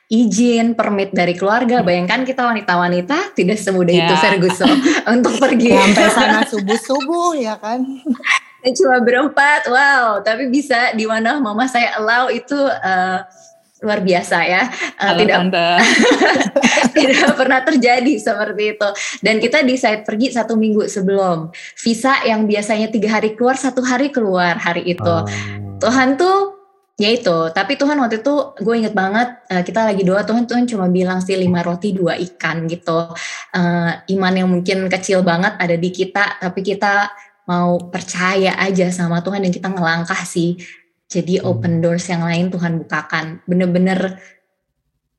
[0.09, 1.85] izin, permit dari keluarga.
[1.85, 4.09] Bayangkan kita wanita-wanita tidak semudah yeah.
[4.09, 4.77] itu Ferguson
[5.15, 5.77] untuk pergi.
[5.77, 7.85] Sampai sana subuh-subuh ya kan.
[8.65, 10.19] Dan cuma berempat, wow.
[10.25, 13.21] Tapi bisa di mana mama saya allow itu uh,
[13.85, 14.67] luar biasa ya.
[14.99, 15.39] Uh, tidak
[16.97, 18.89] tidak pernah terjadi seperti itu.
[19.23, 24.09] Dan kita decide pergi satu minggu sebelum visa yang biasanya tiga hari keluar satu hari
[24.11, 25.05] keluar hari itu.
[25.05, 25.29] Oh.
[25.79, 26.58] Tuhan tuh
[26.99, 30.67] ya itu tapi Tuhan waktu itu gue inget banget uh, kita lagi doa Tuhan Tuhan
[30.67, 33.15] cuma bilang sih lima roti dua ikan gitu
[33.55, 37.07] uh, iman yang mungkin kecil banget ada di kita tapi kita
[37.47, 40.59] mau percaya aja sama Tuhan dan kita ngelangkah sih
[41.09, 41.49] jadi hmm.
[41.49, 43.43] open doors yang lain Tuhan bukakan.
[43.49, 44.21] Bener-bener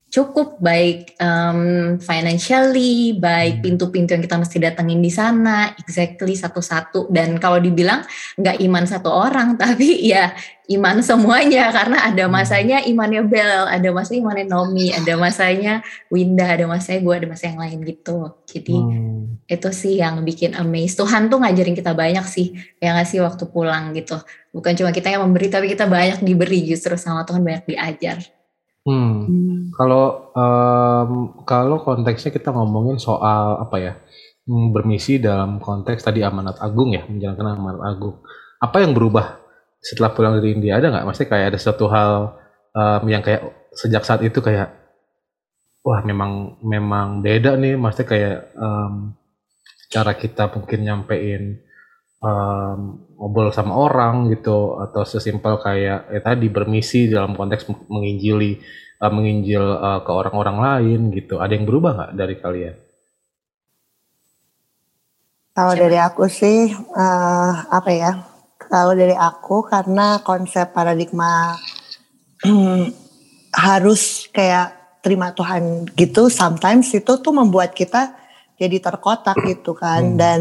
[0.09, 3.63] cukup baik um, financially, baik hmm.
[3.65, 7.13] pintu-pintu yang kita mesti datengin di sana, exactly satu-satu.
[7.13, 8.01] Dan kalau dibilang
[8.33, 10.33] nggak iman satu orang, tapi ya
[10.73, 12.33] iman semuanya karena ada hmm.
[12.33, 15.73] masanya imannya Bel, ada masanya imannya Nomi, ada masanya
[16.09, 18.17] Winda, ada masanya gue, ada masa yang lain gitu.
[18.49, 19.45] Jadi hmm.
[19.45, 20.97] itu sih yang bikin amaze.
[20.97, 24.17] Tuhan tuh ngajarin kita banyak sih, yang ngasih waktu pulang gitu.
[24.49, 28.38] Bukan cuma kita yang memberi, tapi kita banyak diberi justru sama Tuhan banyak diajar.
[28.89, 29.13] Hmm.
[29.29, 29.57] hmm.
[29.77, 31.11] Kalau um,
[31.45, 33.93] kalau konteksnya kita ngomongin soal apa ya?
[34.49, 38.25] Hmm, bermisi dalam konteks tadi amanat agung ya, menjalankan amanat agung.
[38.57, 39.37] Apa yang berubah
[39.77, 41.05] setelah pulang dari India ada nggak?
[41.05, 42.11] Maksudnya kayak ada satu hal
[42.73, 43.45] um, yang kayak
[43.77, 44.73] sejak saat itu kayak
[45.85, 49.13] wah memang memang beda nih, maksudnya kayak um,
[49.93, 51.43] cara kita mungkin nyampein
[52.23, 52.79] um,
[53.19, 58.59] ngobrol sama orang gitu atau sesimpel kayak ya tadi bermisi dalam konteks menginjili
[59.03, 61.39] uh, menginjil uh, ke orang-orang lain gitu.
[61.39, 62.75] Ada yang berubah nggak dari kalian?
[65.59, 68.11] Kalau dari aku sih uh, apa ya?
[68.69, 71.57] Kalau dari aku karena konsep paradigma
[73.67, 78.13] harus kayak terima Tuhan gitu sometimes itu tuh membuat kita
[78.59, 80.19] jadi terkotak gitu kan hmm.
[80.19, 80.39] dan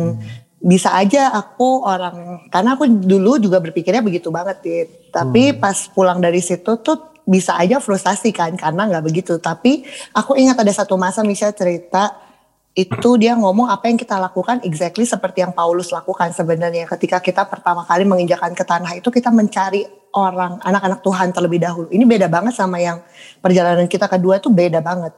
[0.59, 4.83] bisa aja aku orang karena aku dulu juga berpikirnya begitu banget ya
[5.14, 5.62] tapi hmm.
[5.62, 10.59] pas pulang dari situ tuh bisa aja frustasi kan karena nggak begitu tapi aku ingat
[10.59, 12.11] ada satu masa Michelle cerita
[12.75, 17.42] itu dia ngomong apa yang kita lakukan exactly seperti yang Paulus lakukan sebenarnya ketika kita
[17.47, 21.88] pertama kali menginjakan ke tanah itu kita mencari orang anak-anak Tuhan terlebih dahulu.
[21.92, 23.05] Ini beda banget sama yang
[23.44, 25.12] perjalanan kita kedua itu beda banget.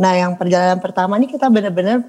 [0.00, 2.02] Nah, yang perjalanan pertama ini kita benar-benar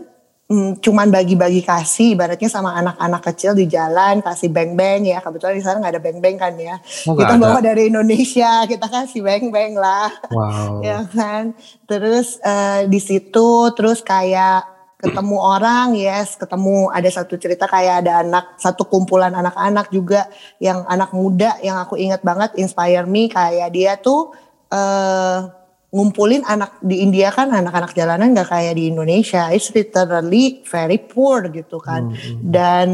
[0.49, 5.23] hmm, cuman bagi-bagi kasih ibaratnya sama anak-anak kecil di jalan kasih beng-beng ya.
[5.23, 6.75] Kebetulan di sana nggak ada beng-beng kan ya.
[7.07, 10.11] Oh, kita bawa dari Indonesia kita kasih beng-beng lah.
[10.29, 10.81] Wow.
[10.87, 11.55] ya kan?
[11.87, 14.67] Terus uh, di situ terus kayak
[15.03, 16.91] ketemu orang yes ketemu.
[16.91, 20.27] Ada satu cerita kayak ada anak satu kumpulan anak-anak juga
[20.63, 24.31] yang anak muda yang aku ingat banget inspire me kayak dia tuh
[24.71, 25.62] uh,
[25.93, 31.45] ngumpulin anak di India kan anak-anak jalanan gak kayak di Indonesia it's literally very poor
[31.53, 32.17] gitu kan hmm.
[32.17, 32.37] hmm.
[32.49, 32.87] dan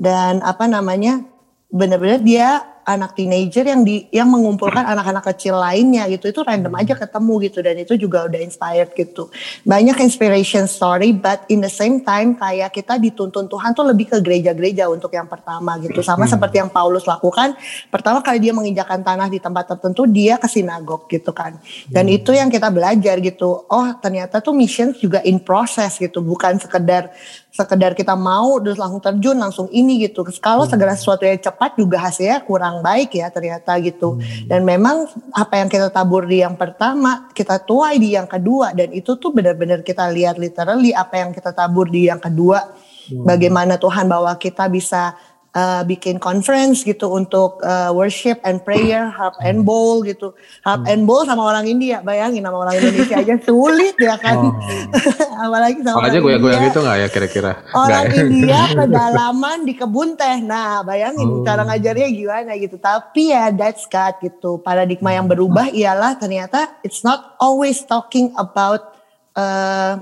[0.00, 1.20] dan apa namanya
[1.68, 6.94] benar-benar dia anak teenager yang di yang mengumpulkan anak-anak kecil lainnya gitu itu random aja
[6.94, 9.26] ketemu gitu dan itu juga udah inspired gitu
[9.66, 14.22] banyak inspiration story but in the same time kayak kita dituntun Tuhan tuh lebih ke
[14.22, 16.32] gereja-gereja untuk yang pertama gitu sama hmm.
[16.38, 17.58] seperti yang Paulus lakukan
[17.90, 21.58] pertama kali dia menginjakan tanah di tempat tertentu dia ke sinagog gitu kan
[21.90, 22.16] dan hmm.
[22.22, 27.10] itu yang kita belajar gitu oh ternyata tuh mission juga in process gitu bukan sekedar
[27.56, 30.20] sekedar kita mau terus langsung terjun langsung ini gitu.
[30.44, 30.72] Kalau hmm.
[30.76, 34.16] segala sesuatu yang cepat juga hasilnya kurang baik ya ternyata gitu.
[34.16, 34.48] Hmm.
[34.48, 38.92] Dan memang apa yang kita tabur di yang pertama kita tuai di yang kedua dan
[38.92, 42.62] itu tuh benar-benar kita lihat literally apa yang kita tabur di yang kedua.
[43.06, 43.22] Hmm.
[43.22, 45.14] Bagaimana Tuhan bawa kita bisa
[45.56, 50.36] uh, bikin conference gitu untuk uh, worship and prayer, harp and bowl gitu.
[50.60, 50.92] Harp hmm.
[50.92, 54.36] and bowl sama orang India, bayangin sama orang Indonesia aja sulit ya kan.
[54.36, 54.52] Oh.
[55.48, 57.52] Apalagi sama Makanya orang gue gitu nggak ya kira-kira?
[57.72, 58.20] Orang Nggak, ya?
[58.28, 60.38] India kedalaman di kebun teh.
[60.44, 61.42] Nah bayangin oh.
[61.42, 62.76] cara ngajarnya gimana gitu.
[62.76, 64.60] Tapi ya that's God gitu.
[64.60, 68.92] Paradigma yang berubah ialah ternyata it's not always talking about
[69.32, 69.96] uh,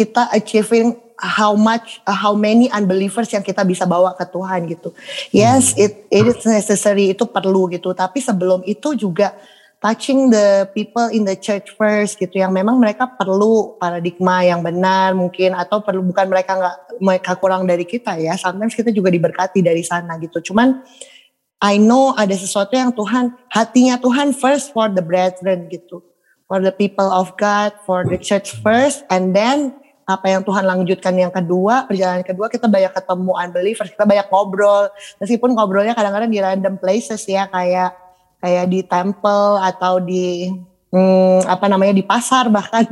[0.00, 4.96] kita achieving how much uh, how many unbelievers yang kita bisa bawa ke Tuhan gitu.
[5.30, 5.84] Yes, hmm.
[5.84, 7.92] it it is necessary itu perlu gitu.
[7.92, 9.36] Tapi sebelum itu juga
[9.80, 15.16] touching the people in the church first gitu yang memang mereka perlu paradigma yang benar
[15.16, 18.36] mungkin atau perlu bukan mereka nggak mereka kurang dari kita ya.
[18.40, 20.52] Sometimes kita juga diberkati dari sana gitu.
[20.52, 20.80] Cuman
[21.60, 26.00] I know ada sesuatu yang Tuhan hatinya Tuhan first for the brethren gitu.
[26.50, 29.79] For the people of God, for the church first and then
[30.10, 34.90] apa yang Tuhan lanjutkan yang kedua perjalanan kedua kita banyak ketemu unbelievers kita banyak ngobrol.
[35.22, 37.94] Meskipun ngobrolnya kadang-kadang di random places ya kayak
[38.42, 40.50] kayak di temple atau di
[40.90, 42.90] hmm, apa namanya di pasar bahkan.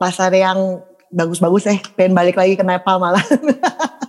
[0.00, 0.80] Pasar yang
[1.12, 3.24] bagus-bagus eh pengen balik lagi ke Nepal malah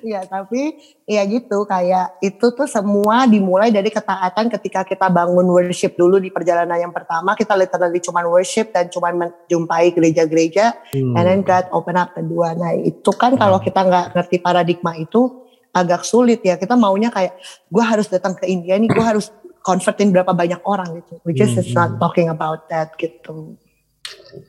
[0.00, 5.94] ya tapi ya gitu kayak itu tuh semua dimulai dari ketaatan ketika kita bangun worship
[5.94, 11.14] dulu di perjalanan yang pertama kita literally cuman worship dan cuman menjumpai gereja-gereja hmm.
[11.16, 13.40] and then God open up kedua nah itu kan hmm.
[13.40, 15.44] kalau kita nggak ngerti paradigma itu
[15.76, 17.36] agak sulit ya kita maunya kayak
[17.68, 19.28] gue harus datang ke India nih gue harus
[19.60, 21.76] convertin berapa banyak orang gitu which is hmm.
[21.76, 23.60] not talking about that gitu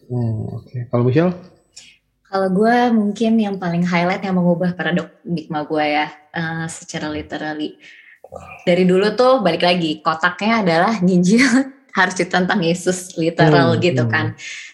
[0.07, 0.87] hmm, oke okay.
[0.87, 1.35] kalau Michelle
[2.27, 7.79] kalau gue mungkin yang paling highlight yang mengubah paradigma gue ya uh, secara literally.
[8.67, 11.47] Dari dulu tuh balik lagi kotaknya adalah nyinjil
[11.97, 14.11] harus ditentang Yesus literal hmm, gitu hmm.
[14.11, 14.25] kan.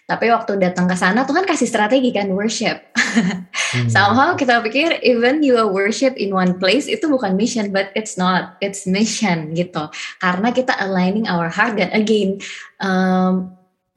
[0.04, 2.90] Tapi waktu datang ke sana Tuhan kasih strategi kan worship.
[2.98, 3.88] hmm.
[3.94, 8.18] Somehow kita pikir even you are worship in one place itu bukan mission but it's
[8.18, 9.86] not, it's mission gitu.
[10.18, 12.42] Karena kita aligning our heart dan again
[12.82, 13.54] um,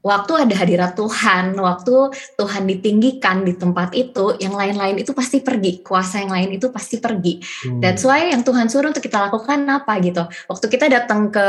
[0.08, 5.84] waktu ada hadirat Tuhan, waktu Tuhan ditinggikan di tempat itu, yang lain-lain itu pasti pergi,
[5.84, 7.44] kuasa yang lain itu pasti pergi.
[7.68, 7.84] Hmm.
[7.84, 10.24] That's why yang Tuhan suruh untuk kita lakukan apa gitu.
[10.48, 11.48] Waktu kita datang ke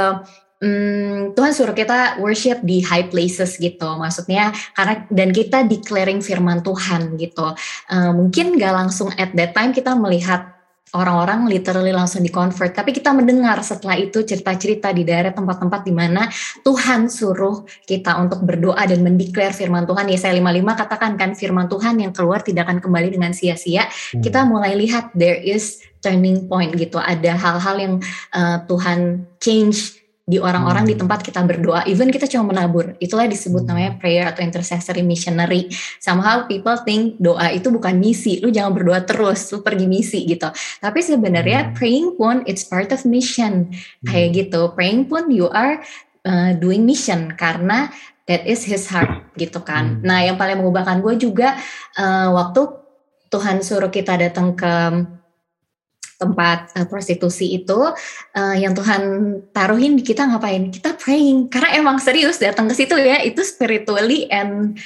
[0.59, 6.67] hmm, Tuhan suruh kita worship di high places gitu, maksudnya karena dan kita declaring firman
[6.67, 7.55] Tuhan gitu.
[7.87, 10.58] Uh, mungkin gak langsung at that time kita melihat
[10.95, 12.73] orang-orang literally langsung di convert.
[12.73, 16.29] Tapi kita mendengar setelah itu cerita-cerita di daerah tempat-tempat di mana
[16.65, 20.09] Tuhan suruh kita untuk berdoa dan mendeklar firman Tuhan.
[20.09, 23.85] Yesaya 55 katakan kan firman Tuhan yang keluar tidak akan kembali dengan sia-sia.
[23.89, 24.23] Hmm.
[24.25, 26.97] Kita mulai lihat there is turning point gitu.
[26.97, 27.95] Ada hal-hal yang
[28.33, 29.99] uh, Tuhan change
[30.29, 30.93] di orang-orang hmm.
[30.93, 31.89] di tempat kita berdoa.
[31.89, 33.69] Even kita cuma menabur, itulah disebut hmm.
[33.73, 35.73] namanya prayer atau intercessory missionary.
[35.97, 40.53] Somehow people think doa itu bukan misi, lu jangan berdoa terus, lu pergi misi gitu.
[40.85, 41.75] Tapi sebenarnya hmm.
[41.81, 44.05] praying pun it's part of mission hmm.
[44.05, 44.69] kayak gitu.
[44.77, 45.81] Praying pun you are
[46.29, 47.89] uh, doing mission karena
[48.29, 49.99] that is his heart gitu kan.
[49.99, 50.05] Hmm.
[50.05, 51.57] Nah yang paling mengubahkan gue juga
[51.97, 52.69] uh, waktu
[53.33, 54.73] Tuhan suruh kita datang ke
[56.19, 57.79] tempat uh, prostitusi itu
[58.35, 59.03] uh, yang Tuhan
[59.55, 60.69] taruhin di kita ngapain?
[60.69, 61.49] Kita praying.
[61.49, 64.77] Karena emang serius datang ke situ ya itu spiritually and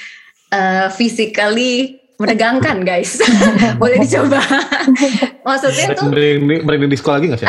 [0.52, 3.18] uh, physically menegangkan guys.
[3.80, 4.38] Boleh dicoba.
[5.48, 7.48] Maksudnya tuh mereka di sekolah lagi nggak sih?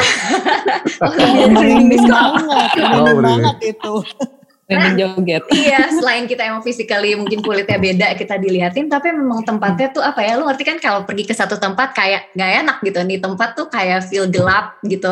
[1.04, 2.32] oh, mereka di sekolah.
[2.98, 3.94] Oh, banget itu
[4.64, 5.43] pengen joget.
[5.51, 10.24] iya, selain kita emang physically mungkin kulitnya beda kita dilihatin, tapi memang tempatnya tuh apa
[10.24, 10.39] ya?
[10.39, 12.99] Lu ngerti kan kalau pergi ke satu tempat kayak gak enak gitu.
[13.03, 15.11] Di tempat tuh kayak feel gelap gitu.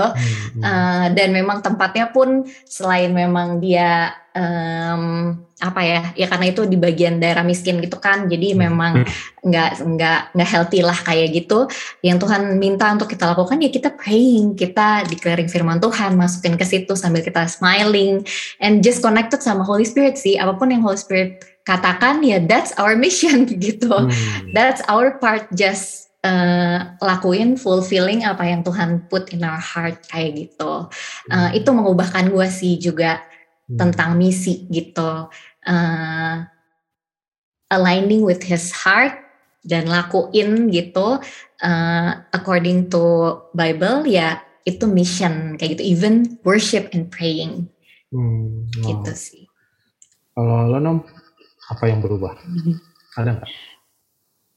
[0.61, 6.01] Uh, dan memang tempatnya pun selain memang dia um, apa ya?
[6.17, 8.27] Ya karena itu di bagian daerah miskin gitu kan.
[8.27, 8.59] Jadi hmm.
[8.59, 8.93] memang
[9.41, 11.67] nggak nggak nggak healthy lah kayak gitu.
[12.01, 16.65] Yang Tuhan minta untuk kita lakukan ya kita praying kita declaring firman Tuhan masukin ke
[16.65, 18.23] situ sambil kita smiling
[18.63, 20.39] and just connected sama Holy Spirit sih.
[20.39, 23.91] Apa pun yang Holy Spirit katakan ya that's our mission gitu.
[23.91, 24.11] Hmm.
[24.57, 30.49] that's our part just uh, lakuin fulfilling apa yang Tuhan put in our heart kayak
[30.49, 30.89] gitu.
[31.29, 33.21] Uh, itu mengubahkan gue sih juga
[33.71, 33.79] hmm.
[33.79, 35.31] tentang misi gitu.
[35.63, 36.35] Uh,
[37.71, 39.15] aligning with his heart
[39.63, 41.21] dan lakuin gitu
[41.63, 45.83] uh, according to Bible ya itu mission kayak gitu.
[45.95, 47.71] Even worship and praying.
[48.11, 48.83] Hmm, oh.
[48.85, 49.43] gitu sih.
[50.35, 50.97] Kalau lo nom
[51.71, 52.35] apa yang berubah?
[53.17, 53.51] Ada nggak?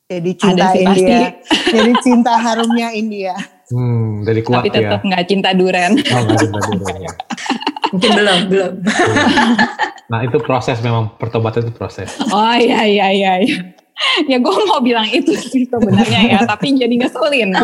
[0.05, 1.33] Jadi cinta sih, India.
[1.33, 1.73] pasti.
[1.81, 3.35] jadi cinta harumnya India.
[3.73, 5.09] Hmm, dari kuat tapi tetap ya.
[5.09, 5.93] nggak cinta duren.
[5.97, 7.12] Oh cinta duren ya
[7.95, 8.72] Mungkin belum, belum.
[10.11, 12.11] nah itu proses memang pertobatan itu proses.
[12.34, 13.32] Oh iya iya iya.
[13.38, 13.59] iya.
[14.26, 17.55] ya gue mau bilang itu sih sebenarnya ya, tapi jadi ngeselin.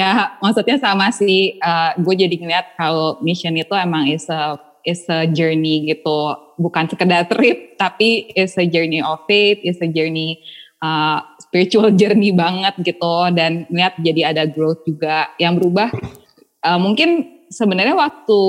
[0.00, 5.04] ya maksudnya sama sih, uh, gue jadi ngeliat kalau mission itu emang is a is
[5.12, 10.40] a journey gitu, bukan sekedar trip, tapi is a journey of faith, is a journey
[10.80, 15.92] uh, spiritual journey banget gitu, dan ngeliat jadi ada growth juga yang berubah.
[16.64, 18.40] Uh, mungkin sebenarnya waktu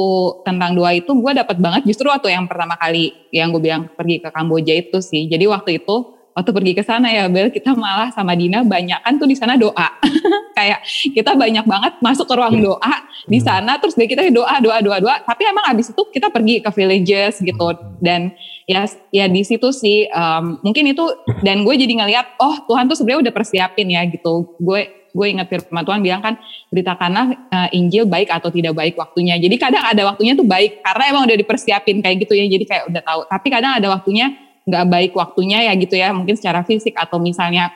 [0.42, 4.18] tentang dua itu gue dapat banget justru waktu yang pertama kali yang gue bilang pergi
[4.18, 5.30] ke Kamboja itu sih.
[5.30, 9.14] Jadi waktu itu waktu pergi ke sana ya Bel kita malah sama Dina banyak kan
[9.22, 9.88] tuh di sana doa.
[10.58, 10.82] Kayak
[11.14, 12.96] kita banyak banget masuk ke ruang doa
[13.30, 13.46] di hmm.
[13.46, 15.16] sana terus dia kita doa doa doa doa.
[15.22, 18.34] Tapi emang abis itu kita pergi ke villages gitu dan
[18.66, 21.06] ya ya di situ sih um, mungkin itu
[21.46, 24.58] dan gue jadi ngeliat oh Tuhan tuh sebenarnya udah persiapin ya gitu.
[24.58, 26.36] Gue gue ingat firman Tuhan bilang kan
[26.68, 29.40] beritakanlah uh, Injil baik atau tidak baik waktunya.
[29.40, 32.46] Jadi kadang ada waktunya tuh baik karena emang udah dipersiapin kayak gitu ya.
[32.52, 33.22] Jadi kayak udah tahu.
[33.32, 34.36] Tapi kadang ada waktunya
[34.68, 36.12] nggak baik waktunya ya gitu ya.
[36.12, 37.72] Mungkin secara fisik atau misalnya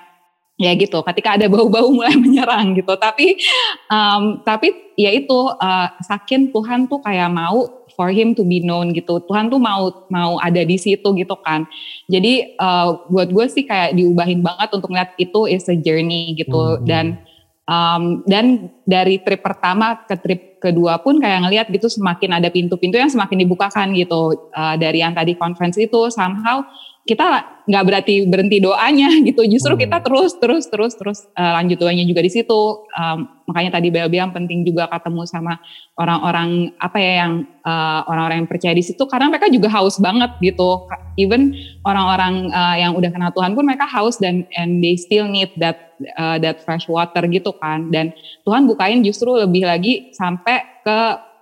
[0.59, 3.39] ya gitu ketika ada bau-bau mulai menyerang gitu tapi
[3.87, 8.91] um, tapi ya itu uh, sakin Tuhan tuh kayak mau for him to be known
[8.91, 11.63] gitu Tuhan tuh mau mau ada di situ gitu kan
[12.11, 16.75] jadi uh, buat gue sih kayak diubahin banget untuk lihat itu is a journey gitu
[16.75, 16.83] hmm.
[16.83, 17.23] dan
[17.69, 22.97] um, dan dari trip pertama ke trip kedua pun kayak ngelihat gitu semakin ada pintu-pintu
[22.97, 24.49] yang semakin dibukakan gitu.
[24.51, 26.65] Uh, dari yang tadi conference itu somehow
[27.09, 29.41] kita nggak berarti berhenti doanya gitu.
[29.49, 29.81] Justru hmm.
[29.81, 32.85] kita terus terus terus terus uh, lanjut doanya juga di situ.
[32.93, 35.57] Um, makanya tadi Bel bilang penting juga ketemu sama
[35.97, 39.01] orang-orang apa ya yang uh, orang-orang yang percaya di situ.
[39.09, 40.85] Karena mereka juga haus banget gitu.
[41.17, 45.49] Even orang-orang uh, yang udah kenal Tuhan pun mereka haus dan and they still need
[45.57, 47.89] that uh, that fresh water gitu kan.
[47.89, 48.13] Dan
[48.45, 50.99] Tuhan bukain justru lebih lagi sampai ke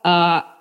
[0.07, 0.57] uh,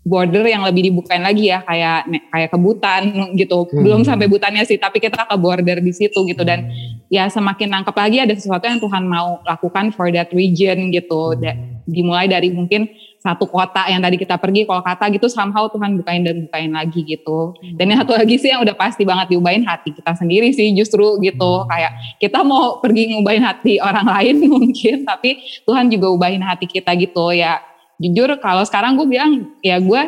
[0.00, 3.84] border yang lebih dibukain lagi ya kayak kayak kebutan gitu hmm.
[3.84, 7.12] belum sampai butannya sih tapi kita ke border di situ gitu dan hmm.
[7.12, 11.84] ya semakin nangkep lagi ada sesuatu yang Tuhan mau lakukan for that region gitu hmm.
[11.84, 12.88] dimulai dari mungkin
[13.20, 17.04] satu kota yang tadi kita pergi kalau kata gitu somehow Tuhan bukain dan bukain lagi
[17.04, 17.76] gitu hmm.
[17.76, 21.20] dan yang satu lagi sih yang udah pasti banget diubahin hati kita sendiri sih justru
[21.20, 21.68] gitu hmm.
[21.68, 26.96] kayak kita mau pergi ngubahin hati orang lain mungkin tapi Tuhan juga ubahin hati kita
[26.96, 27.60] gitu ya
[28.00, 30.02] jujur kalau sekarang gue bilang ya gue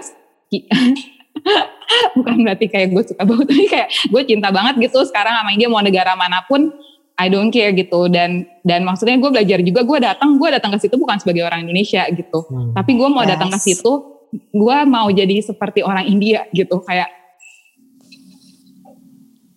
[2.16, 5.68] bukan berarti kayak gue suka banget tapi kayak gue cinta banget gitu sekarang sama dia
[5.68, 6.72] mau negara mana pun
[7.20, 10.78] I don't care gitu dan dan maksudnya gue belajar juga gue datang gue datang ke
[10.80, 12.72] situ bukan sebagai orang Indonesia gitu hmm.
[12.72, 13.30] tapi gue mau yes.
[13.36, 13.92] datang ke situ
[14.32, 17.12] gue mau jadi seperti orang India gitu kayak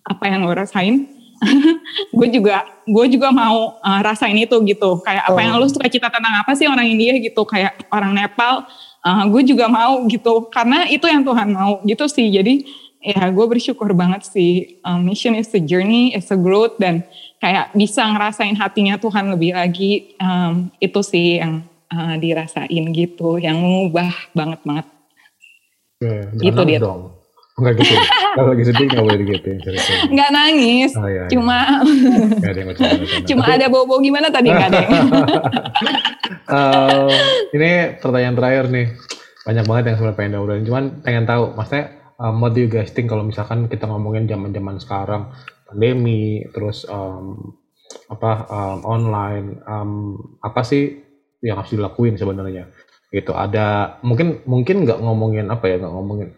[0.06, 1.15] apa yang lo rasain
[2.16, 5.00] gue juga gue juga mau uh, rasain itu gitu.
[5.04, 5.42] Kayak apa oh.
[5.42, 7.44] yang lu suka cita tentang apa sih orang India gitu?
[7.44, 8.64] Kayak orang Nepal
[9.04, 10.48] uh, gue juga mau gitu.
[10.48, 12.28] Karena itu yang Tuhan mau gitu sih.
[12.32, 12.66] Jadi
[13.06, 17.06] ya gue bersyukur banget sih um, mission is a journey is a growth dan
[17.38, 21.62] kayak bisa ngerasain hatinya Tuhan lebih lagi um, itu sih yang
[21.92, 24.86] uh, dirasain gitu yang mengubah banget banget
[26.02, 27.15] yeah, gitu dia dong
[27.56, 27.94] Enggak gitu.
[28.36, 29.48] Kalau lagi sedih enggak boleh gitu
[30.12, 30.92] Enggak nangis.
[30.92, 31.32] Oh, iya, iya.
[31.32, 32.70] Cuma Enggak ada yang
[33.32, 34.82] Cuma ada bau-bau gimana tadi enggak ada.
[36.52, 37.08] uh,
[37.56, 38.86] ini pertanyaan terakhir nih.
[39.48, 40.64] Banyak banget yang sebenarnya pengen ngobrolin.
[40.68, 41.84] Cuman pengen tahu, maksudnya
[42.20, 45.32] um, what do you guys think kalau misalkan kita ngomongin zaman-zaman sekarang
[45.64, 47.56] pandemi terus um,
[48.10, 49.90] apa um, online um,
[50.42, 51.02] apa sih
[51.42, 52.70] yang harus dilakuin sebenarnya
[53.14, 56.28] gitu ada mungkin mungkin nggak ngomongin apa ya nggak ngomongin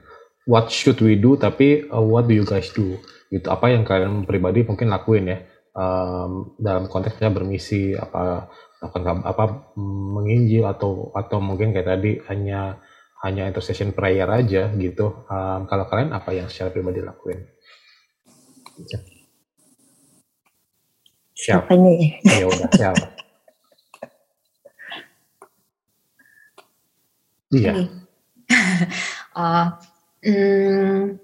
[0.48, 2.96] what should we do tapi uh, what do you guys do?
[3.28, 5.38] Gitu apa yang kalian pribadi mungkin lakuin ya
[5.76, 8.48] um, dalam konteksnya bermisi apa
[8.80, 8.96] apa,
[9.28, 9.44] apa
[9.76, 12.80] menginjil atau atau mungkin kayak tadi hanya
[13.20, 15.28] hanya intercession prayer aja gitu.
[15.28, 17.44] Um, kalau kalian apa yang secara pribadi lakuin?
[21.38, 23.06] Siapa nih ya udah siapa
[27.58, 27.72] iya.
[29.36, 29.68] Oh
[30.18, 31.18] Hmm,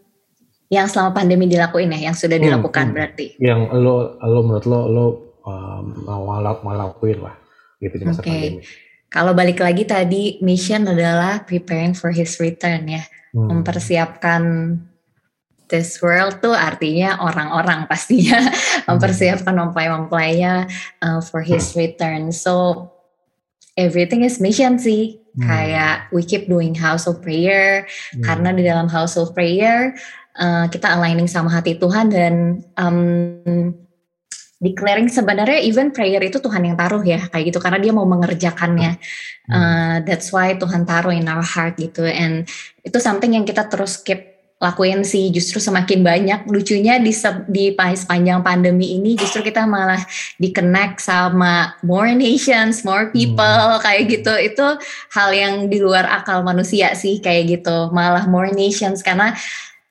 [0.70, 3.26] yang selama pandemi dilakuin ya, yang sudah hmm, dilakukan hmm, berarti.
[3.38, 5.06] Yang lo, lo menurut lo, lo
[5.44, 7.36] um, mau ngelakuin lah
[7.78, 8.30] gitu di masa okay.
[8.30, 8.62] pandemi.
[9.14, 13.46] Kalau balik lagi tadi mission adalah preparing for his return ya, hmm.
[13.46, 14.42] mempersiapkan
[15.70, 18.86] this world tuh artinya orang-orang pastinya hmm.
[18.90, 20.66] mempersiapkan mempelai-mempelainya
[21.02, 22.34] uh, for his return.
[22.34, 22.88] So
[23.78, 25.23] everything is mission sih.
[25.34, 25.50] Hmm.
[25.50, 28.22] Kayak we keep doing house of prayer hmm.
[28.22, 29.98] karena di dalam house of prayer
[30.38, 33.74] uh, kita aligning sama hati Tuhan dan um,
[34.62, 38.96] declaring sebenarnya even prayer itu Tuhan yang taruh ya kayak gitu karena dia mau mengerjakannya.
[39.44, 42.48] Uh, that's why Tuhan taruh in our heart gitu and
[42.80, 44.33] itu something yang kita terus keep
[44.64, 46.40] lakuin sih justru semakin banyak.
[46.48, 47.12] Lucunya di
[47.52, 50.00] di sepanjang pandemi ini justru kita malah
[50.40, 53.84] di connect sama more nations more people hmm.
[53.84, 54.32] kayak gitu.
[54.32, 54.66] Itu
[55.12, 57.92] hal yang di luar akal manusia sih kayak gitu.
[57.92, 59.36] Malah more nations karena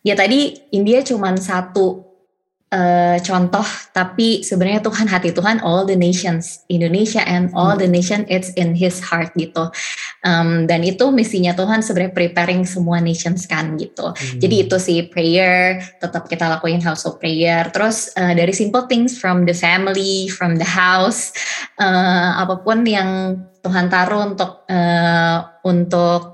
[0.02, 2.14] ya tadi India cuma satu
[2.74, 8.26] uh, contoh tapi sebenarnya Tuhan hati Tuhan all the nations Indonesia and all the nation
[8.28, 9.70] it's in His heart gitu
[10.24, 14.40] um, dan itu misinya Tuhan sebenarnya preparing semua nations kan gitu hmm.
[14.40, 19.20] jadi itu sih prayer tetap kita lakuin house of prayer terus uh, dari simple things
[19.20, 21.36] from the family from the house
[21.78, 26.34] uh, apa pun yang Tuhan taruh untuk uh, untuk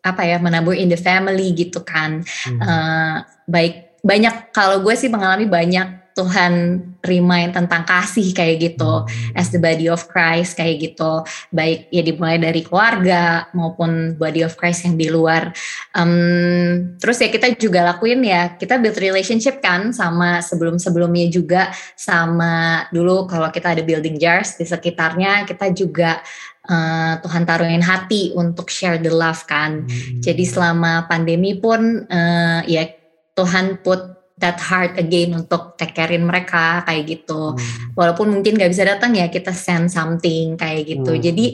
[0.00, 2.60] apa ya menabur in the family gitu kan hmm.
[2.60, 6.52] uh, baik banyak kalau gue sih mengalami banyak Tuhan
[7.00, 11.24] remind tentang kasih kayak gitu as the body of Christ kayak gitu.
[11.48, 15.48] Baik ya dimulai dari keluarga maupun body of Christ yang di luar.
[15.96, 21.72] Um, terus ya kita juga lakuin ya kita build relationship kan sama sebelum sebelumnya juga
[21.96, 26.20] sama dulu kalau kita ada building jars di sekitarnya kita juga
[26.68, 29.88] uh, Tuhan taruhin hati untuk share the love kan.
[29.88, 30.20] Hmm.
[30.20, 32.92] jadi selama pandemi pun uh, ya
[33.32, 37.54] Tuhan put that heart again untuk take carein mereka kayak gitu.
[37.54, 37.92] Hmm.
[37.94, 41.12] Walaupun mungkin gak bisa datang ya kita send something kayak gitu.
[41.14, 41.22] Hmm.
[41.22, 41.46] Jadi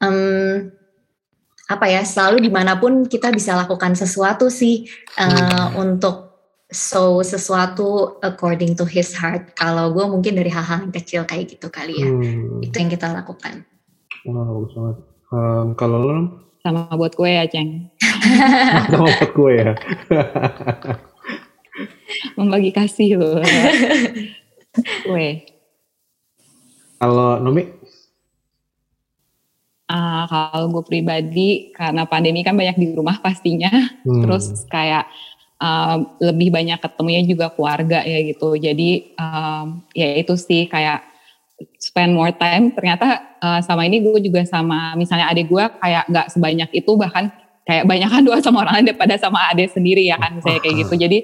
[0.00, 0.70] um,
[1.68, 4.88] apa ya selalu di mana pun kita bisa lakukan sesuatu sih
[5.20, 5.76] uh, hmm.
[5.76, 6.16] untuk
[6.72, 9.52] so sesuatu according to his heart.
[9.52, 12.08] Kalau gue mungkin dari hal-hal yang kecil kayak gitu kali ya.
[12.08, 12.64] Hmm.
[12.64, 13.66] Itu yang kita lakukan.
[14.24, 14.96] Wow, sangat.
[15.28, 16.18] Um, kalau lo?
[16.64, 17.92] Sama buat gue ya, Ceng.
[18.92, 19.70] Sama buat gue ya.
[22.38, 23.40] membagi kasih loh.
[25.06, 25.46] Gue.
[26.98, 27.62] Kalau Nomi?
[29.88, 33.72] Uh, kalau gue pribadi karena pandemi kan banyak di rumah pastinya,
[34.04, 34.20] hmm.
[34.20, 35.08] terus kayak
[35.64, 38.52] uh, lebih banyak ketemunya juga keluarga ya gitu.
[38.60, 41.08] Jadi um, ya itu sih kayak
[41.80, 42.68] spend more time.
[42.76, 47.32] Ternyata uh, sama ini gue juga sama misalnya adik gue kayak nggak sebanyak itu bahkan
[47.68, 50.88] kayak banyak kan doa sama orang lain daripada sama adik sendiri ya kan saya kayak
[50.88, 50.94] gitu.
[50.96, 51.18] Jadi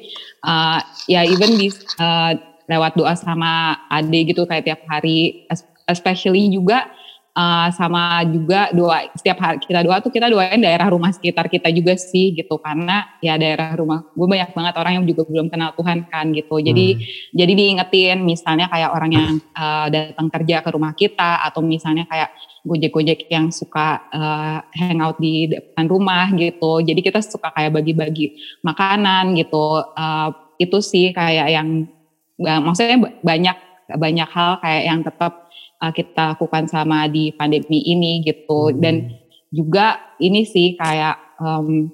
[0.45, 0.79] uh,
[1.09, 2.37] ya even di uh,
[2.69, 5.49] lewat doa sama adik gitu kayak tiap hari
[5.89, 6.93] especially juga
[7.33, 11.73] uh, sama juga doa setiap hari kita doa tuh kita doain daerah rumah sekitar kita
[11.73, 12.61] juga sih gitu.
[12.61, 16.61] Karena ya daerah rumah gue banyak banget orang yang juga belum kenal Tuhan kan gitu.
[16.61, 17.33] Jadi hmm.
[17.33, 22.37] jadi diingetin misalnya kayak orang yang uh, datang kerja ke rumah kita atau misalnya kayak
[22.65, 26.81] gojek-gojek yang suka uh, hangout di depan rumah gitu.
[26.81, 28.35] Jadi kita suka kayak bagi-bagi
[28.65, 29.85] makanan gitu.
[29.93, 31.85] Uh, itu sih kayak yang
[32.41, 33.57] maksudnya banyak
[34.01, 35.53] banyak hal kayak yang tetap
[35.85, 38.73] uh, kita lakukan sama di pandemi ini gitu.
[38.73, 38.81] Hmm.
[38.81, 38.97] dan
[39.55, 41.87] juga ini sih kayak um,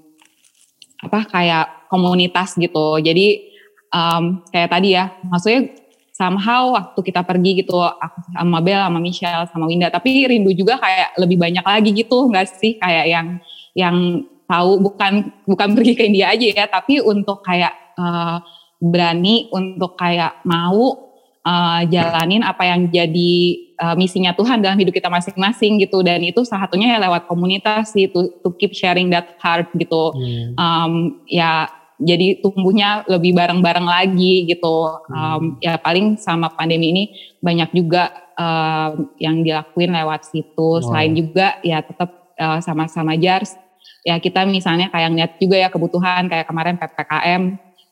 [1.03, 2.97] apa kayak komunitas gitu.
[3.03, 3.53] Jadi
[3.93, 5.80] um, kayak tadi ya maksudnya
[6.21, 9.89] somehow waktu kita pergi gitu aku sama Bel sama Michelle sama Winda.
[9.89, 12.77] Tapi rindu juga kayak lebih banyak lagi gitu nggak sih?
[12.77, 13.27] Kayak yang
[13.73, 13.97] yang
[14.45, 18.43] tahu bukan bukan pergi ke India aja ya tapi untuk kayak uh,
[18.83, 21.09] berani untuk kayak mau
[21.47, 23.33] uh, jalanin apa yang jadi
[23.81, 26.05] uh, misinya Tuhan dalam hidup kita masing-masing gitu.
[26.05, 30.13] Dan itu salah satunya ya lewat komunitas sih to, to keep sharing that heart gitu.
[30.13, 30.53] Hmm.
[30.61, 30.93] um,
[31.25, 34.89] ya jadi tumbuhnya lebih bareng-bareng lagi gitu.
[35.13, 37.05] Um, ya paling sama pandemi ini
[37.45, 40.83] banyak juga uh, yang dilakuin lewat situ wow.
[40.83, 43.55] selain juga ya tetap uh, sama-sama jars.
[44.01, 47.43] Ya kita misalnya kayak ngeliat juga ya kebutuhan kayak kemarin ppkm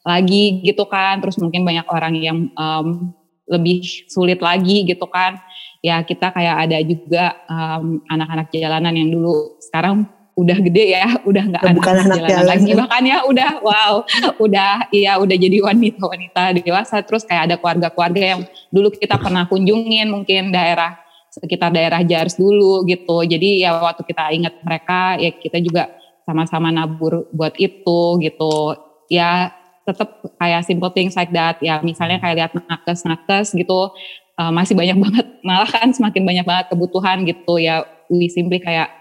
[0.09, 1.21] lagi gitu kan.
[1.21, 3.13] Terus mungkin banyak orang yang um,
[3.45, 5.37] lebih sulit lagi gitu kan.
[5.85, 11.45] Ya kita kayak ada juga um, anak-anak jalanan yang dulu sekarang udah gede ya, udah
[11.51, 12.71] nggak anak, anak jalanan, lagi.
[12.79, 13.93] Bahkan ya udah wow,
[14.39, 17.03] udah iya udah jadi wanita-wanita dewasa.
[17.03, 20.95] Terus kayak ada keluarga-keluarga yang dulu kita pernah kunjungin mungkin daerah
[21.35, 23.27] sekitar daerah Jars dulu gitu.
[23.27, 25.91] Jadi ya waktu kita ingat mereka ya kita juga
[26.23, 28.79] sama-sama nabur buat itu gitu.
[29.11, 29.51] Ya
[29.83, 33.89] tetap kayak simple things like that ya misalnya kayak lihat nakes nakes gitu
[34.37, 38.93] uh, masih banyak banget malah kan semakin banyak banget kebutuhan gitu ya we simply kayak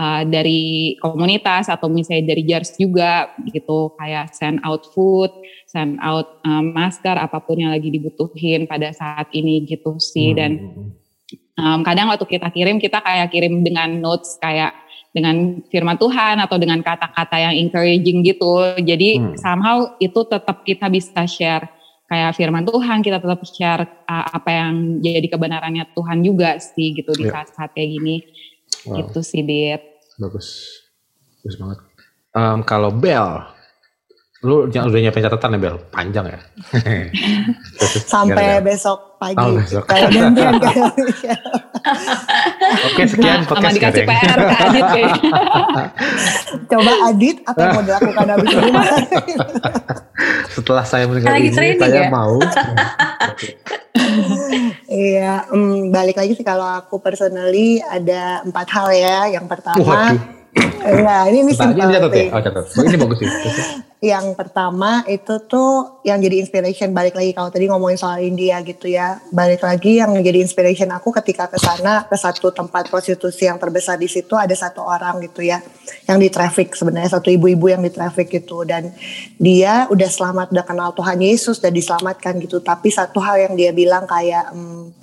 [0.00, 5.28] uh, dari komunitas atau misalnya dari jars juga gitu kayak send out food
[5.68, 10.36] send out um, masker apa pun yang lagi dibutuhin pada saat ini gitu sih hmm.
[10.40, 10.50] dan
[11.60, 14.72] um, kadang waktu kita kirim kita kayak kirim dengan notes kayak
[15.10, 18.78] dengan firman Tuhan atau dengan kata-kata yang encouraging gitu.
[18.78, 19.34] Jadi hmm.
[19.42, 21.66] somehow itu tetap kita bisa share
[22.10, 27.14] kayak firman Tuhan, kita tetap share uh, apa yang jadi kebenarannya Tuhan juga sih gitu
[27.14, 27.42] di ya.
[27.42, 28.16] saat-saat kayak gini.
[28.86, 28.96] Wow.
[29.04, 29.82] Gitu sih, Dit.
[30.16, 30.48] Bagus.
[31.44, 31.78] Bagus banget.
[32.36, 33.42] Um, kalau Bel,
[34.40, 35.76] Lu udah nyiapin catatan ya Bel?
[35.92, 36.40] Panjang ya?
[38.08, 38.64] Sampai Gara -gara.
[38.64, 39.36] besok pagi.
[39.36, 39.84] Oh, besok.
[39.84, 40.56] Kalau gantian
[42.88, 45.12] Oke sekian podcast Sama dikasih PR ke Adit ya.
[46.72, 48.72] Coba Adit apa yang mau dilakukan habis ini?
[50.56, 52.08] Setelah saya mendengar ini saya ya?
[52.08, 52.40] mau.
[54.88, 59.18] Iya, um, balik lagi sih kalau aku personally ada empat hal ya.
[59.36, 60.39] Yang pertama, Waduh
[60.80, 61.78] Enggak, ini ini simple.
[61.78, 62.26] catat ya?
[62.34, 62.64] Oh catat.
[62.66, 63.28] Oh, ini bagus sih.
[64.00, 68.88] Yang pertama itu tuh yang jadi inspiration balik lagi kalau tadi ngomongin soal India gitu
[68.88, 69.20] ya.
[69.28, 74.00] Balik lagi yang jadi inspiration aku ketika ke sana ke satu tempat prostitusi yang terbesar
[74.00, 75.60] di situ ada satu orang gitu ya
[76.08, 78.88] yang di traffic sebenarnya satu ibu-ibu yang di traffic gitu dan
[79.36, 82.64] dia udah selamat udah kenal Tuhan Yesus dan diselamatkan gitu.
[82.64, 84.99] Tapi satu hal yang dia bilang kayak hmm,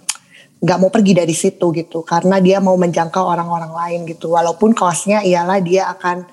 [0.58, 4.34] nggak mau pergi dari situ gitu karena dia mau menjangkau orang-orang lain gitu.
[4.34, 6.26] Walaupun costnya ialah dia akan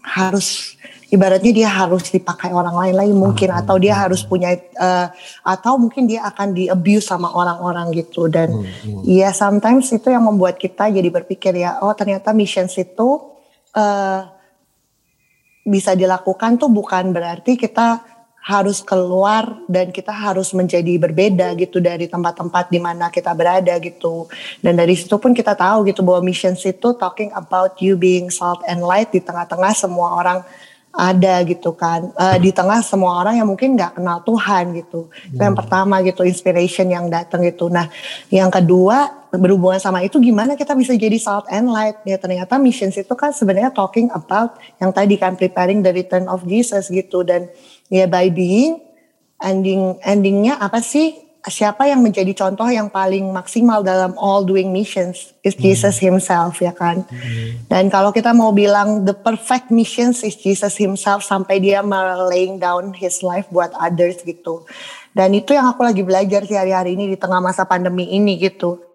[0.00, 0.80] harus
[1.12, 5.06] ibaratnya dia harus dipakai orang lain lagi mungkin atau dia harus punya eh,
[5.44, 8.32] atau mungkin dia akan di abuse sama orang-orang gitu.
[8.32, 8.64] Dan
[9.04, 13.36] ya sometimes itu yang membuat kita jadi berpikir ya oh ternyata missions itu
[13.76, 14.20] eh,
[15.66, 18.09] bisa dilakukan tuh bukan berarti kita
[18.40, 24.32] harus keluar dan kita harus menjadi berbeda gitu dari tempat-tempat di mana kita berada gitu.
[24.64, 28.64] Dan dari situ pun kita tahu gitu bahwa missions itu talking about you being salt
[28.64, 29.12] and light.
[29.12, 30.40] Di tengah-tengah semua orang
[30.90, 32.10] ada gitu kan.
[32.16, 35.06] Eh, di tengah semua orang yang mungkin nggak kenal Tuhan gitu.
[35.30, 37.86] Itu yang pertama gitu inspiration yang datang gitu nah
[38.32, 41.94] yang kedua berhubungan sama itu gimana kita bisa jadi salt and light?
[42.02, 46.42] Ya ternyata missions itu kan sebenarnya talking about yang tadi kan preparing the return of
[46.42, 47.22] Jesus gitu.
[47.22, 47.46] Dan
[47.90, 48.80] ya by being
[49.42, 51.28] ending endingnya apa sih?
[51.40, 56.68] Siapa yang menjadi contoh yang paling maksimal dalam all doing missions is Jesus himself ya
[56.76, 57.00] kan?
[57.64, 61.80] Dan kalau kita mau bilang the perfect missions is Jesus himself sampai dia
[62.28, 64.68] laying down his life buat others gitu.
[65.16, 68.89] Dan itu yang aku lagi belajar sih hari-hari ini di tengah masa pandemi ini gitu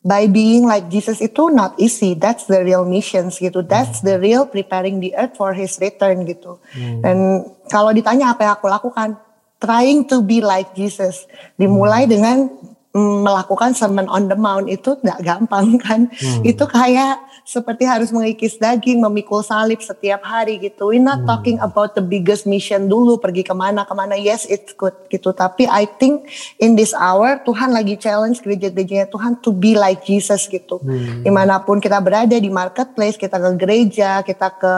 [0.00, 2.16] by being like Jesus itu not easy.
[2.16, 3.60] That's the real missions gitu.
[3.60, 6.56] That's the real preparing the earth for His return gitu.
[7.04, 9.20] Dan kalau ditanya apa yang aku lakukan,
[9.60, 11.28] trying to be like Jesus.
[11.60, 16.10] Dimulai dengan mm, melakukan sermon on the mount itu nggak gampang kan.
[16.42, 20.90] Itu kayak seperti harus mengikis daging, memikul salib setiap hari gitu.
[20.90, 24.18] We're not talking about the biggest mission dulu pergi ke mana ke mana.
[24.18, 25.30] Yes, it's good gitu.
[25.30, 26.26] Tapi I think
[26.58, 30.82] in this hour Tuhan lagi challenge gereja-gerejanya Tuhan to be like Jesus gitu.
[31.22, 34.74] Di mana pun kita berada di marketplace, kita ke gereja, kita ke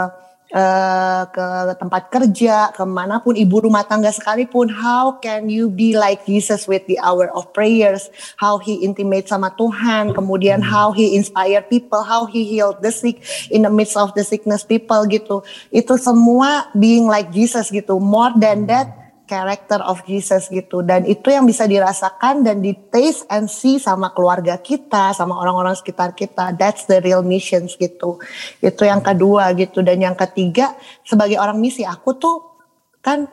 [0.52, 1.48] eh, ke
[1.80, 6.68] tempat kerja, ke mana pun ibu rumah tangga sekalipun, how can you be like Jesus
[6.70, 12.06] with the hour of prayers, how he intimate sama Tuhan, kemudian how he inspire people,
[12.06, 15.42] how he healed the sick in the midst of the sickness people gitu.
[15.74, 17.98] Itu semua being like Jesus gitu.
[17.98, 19.01] More than that,
[19.32, 20.84] character of Jesus gitu.
[20.84, 25.72] Dan itu yang bisa dirasakan dan di taste and see sama keluarga kita sama orang-orang
[25.72, 26.52] sekitar kita.
[26.52, 28.20] That's the real missions gitu.
[28.60, 29.80] Itu yang kedua gitu.
[29.80, 30.76] Dan yang ketiga
[31.08, 32.60] sebagai orang misi aku tuh
[33.00, 33.24] kan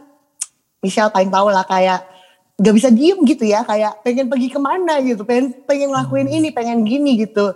[0.79, 2.07] Michelle paling tahu lah kayak
[2.55, 3.67] gak bisa diem gitu ya.
[3.67, 5.27] Kayak pengen pergi ke mana gitu.
[5.27, 7.51] Pengen pengen ngelakuin ini pengen gini gitu.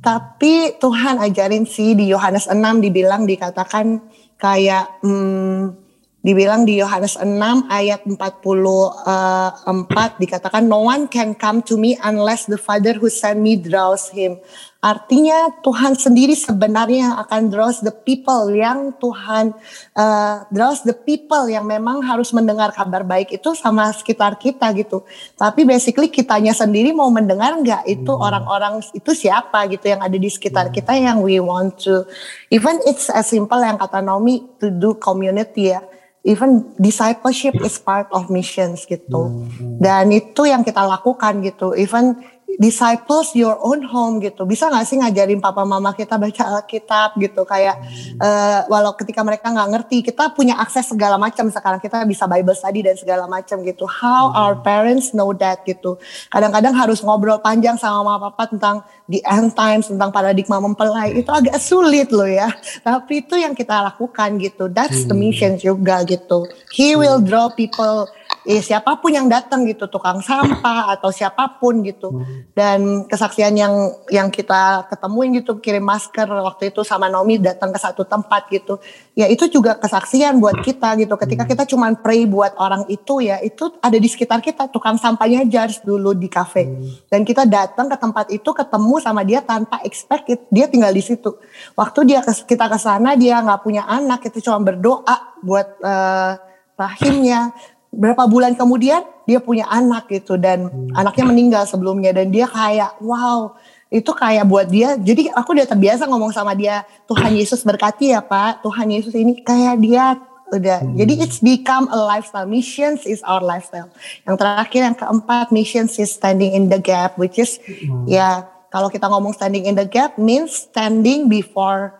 [0.00, 4.02] Tapi Tuhan ajarin sih di Yohanes 6 dibilang dikatakan
[4.40, 5.81] kayak hmm,
[6.22, 7.26] dibilang di Yohanes 6
[7.66, 13.58] ayat 44 dikatakan no one can come to me unless the father who sent me
[13.58, 14.38] draws him.
[14.82, 19.54] Artinya Tuhan sendiri sebenarnya yang akan draws the people yang Tuhan
[19.94, 25.06] uh, draws the people yang memang harus mendengar kabar baik itu sama sekitar kita gitu.
[25.38, 30.26] Tapi basically kitanya sendiri mau mendengar nggak itu orang-orang itu siapa gitu yang ada di
[30.26, 32.02] sekitar kita yang we want to
[32.50, 35.78] even it's as simple yang kata Naomi to do community ya
[36.22, 39.46] even discipleship is part of missions gitu.
[39.82, 41.74] Dan itu yang kita lakukan gitu.
[41.74, 42.22] Even
[42.60, 44.44] disciples your own home gitu.
[44.44, 47.76] Bisa gak sih ngajarin papa mama kita baca Alkitab gitu kayak
[48.20, 52.56] eh, walau ketika mereka nggak ngerti kita punya akses segala macam sekarang kita bisa Bible
[52.56, 53.84] study dan segala macam gitu.
[53.88, 55.96] How our parents know that gitu.
[56.28, 61.28] Kadang-kadang harus ngobrol panjang sama mama papa tentang the end times tentang paradigma mempelai itu
[61.28, 62.48] agak sulit loh ya.
[62.86, 64.68] Tapi itu yang kita lakukan gitu.
[64.72, 66.48] That's the mission juga gitu.
[66.72, 68.08] He will draw people
[68.46, 72.22] eh, siapa pun yang datang gitu tukang sampah atau siapa pun gitu.
[72.52, 73.74] Dan kesaksian yang
[74.10, 78.82] yang kita ketemuin gitu kirim masker waktu itu sama Nomi datang ke satu tempat gitu.
[79.14, 81.14] Ya itu juga kesaksian buat kita gitu.
[81.14, 84.66] Ketika kita cuman pray buat orang itu ya itu ada di sekitar kita.
[84.70, 86.66] Tukang sampahnya Jars dulu di cafe.
[87.06, 91.02] Dan kita datang ke tempat itu ketemu sama dia tanpa expect it, dia tinggal di
[91.02, 91.38] situ.
[91.78, 96.32] Waktu dia kes- kita ke sana dia nggak punya anak kita cuma berdoa buat eh,
[96.72, 97.52] rahimnya
[97.92, 103.52] berapa bulan kemudian dia punya anak gitu dan anaknya meninggal sebelumnya dan dia kayak wow
[103.92, 104.96] itu kayak buat dia.
[104.96, 108.64] Jadi aku udah terbiasa ngomong sama dia Tuhan Yesus berkati ya Pak.
[108.64, 110.16] Tuhan Yesus ini kayak dia.
[110.48, 110.80] Udah.
[110.96, 112.48] Jadi it's become a lifestyle.
[112.48, 113.92] Missions is our lifestyle.
[114.24, 117.60] Yang terakhir yang keempat missions is standing in the gap which is
[118.08, 121.92] ya kalau kita ngomong standing in the gap means standing before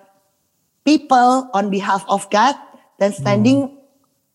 [0.89, 2.57] people on behalf of God
[2.97, 3.82] dan standing hmm.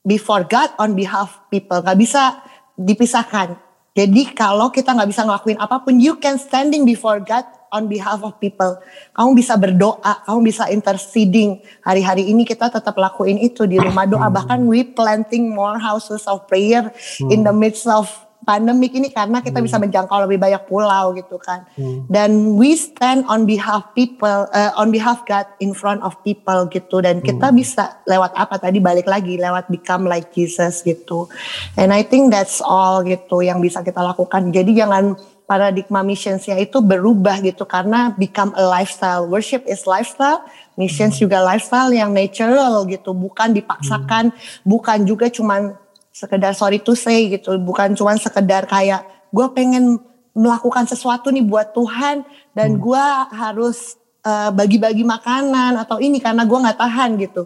[0.08, 1.84] Before God on behalf people.
[1.84, 2.40] Gak bisa
[2.80, 3.60] dipisahkan.
[3.98, 7.42] Jadi kalau kita nggak bisa ngelakuin apa pun, you can standing before God
[7.74, 8.78] on behalf of people.
[9.18, 11.58] Kamu bisa berdoa, kamu bisa interceding.
[11.82, 14.30] Hari-hari ini kita tetap lakuin itu di rumah doa.
[14.30, 17.34] Bahkan we planting more houses of prayer hmm.
[17.34, 18.06] in the midst of
[18.48, 19.68] pandemik ini karena kita hmm.
[19.68, 21.68] bisa menjangkau lebih banyak pulau gitu kan.
[21.76, 22.08] Hmm.
[22.08, 27.04] Dan we stand on behalf people, uh, on behalf God in front of people gitu.
[27.04, 27.60] Dan kita hmm.
[27.60, 31.28] bisa lewat apa tadi balik lagi lewat become like Jesus gitu.
[31.76, 34.56] And I think that's all gitu yang bisa kita lakukan.
[34.56, 39.28] Jadi jangan paradigma missionsnya itu berubah gitu karena become a lifestyle.
[39.28, 40.44] Worship is lifestyle,
[40.76, 41.28] missions hmm.
[41.28, 44.68] juga lifestyle yang natural gitu, bukan dipaksakan, hmm.
[44.68, 45.76] bukan juga cuman
[46.18, 50.02] sekedar sorry to say gitu bukan cuma sekedar kayak gue pengen
[50.34, 52.26] melakukan sesuatu nih buat Tuhan
[52.58, 52.82] dan hmm.
[52.82, 53.06] gue
[53.38, 57.46] harus uh, bagi-bagi makanan atau ini karena gue nggak tahan gitu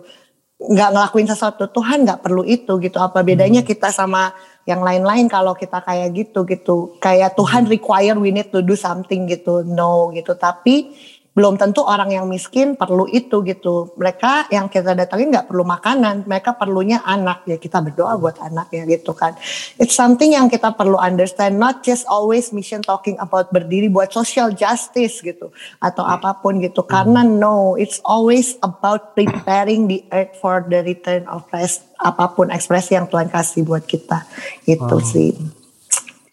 [0.62, 3.68] nggak ngelakuin sesuatu Tuhan nggak perlu itu gitu apa bedanya hmm.
[3.68, 4.32] kita sama
[4.64, 7.74] yang lain-lain kalau kita kayak gitu gitu kayak Tuhan hmm.
[7.76, 10.96] require we need to do something gitu no gitu tapi
[11.32, 13.96] belum tentu orang yang miskin perlu itu gitu.
[13.96, 18.68] Mereka yang kita datangin nggak perlu makanan, mereka perlunya anak ya kita berdoa buat anak
[18.76, 19.40] ya gitu kan.
[19.80, 24.52] It's something yang kita perlu understand, not just always mission talking about berdiri buat social
[24.52, 26.84] justice gitu atau apa pun gitu.
[26.84, 31.88] Karena no, it's always about preparing the earth for the return of Christ.
[32.02, 34.28] Apa pun ekspresi yang Tuhan kasih buat kita
[34.68, 35.00] itu oh.
[35.00, 35.32] sih.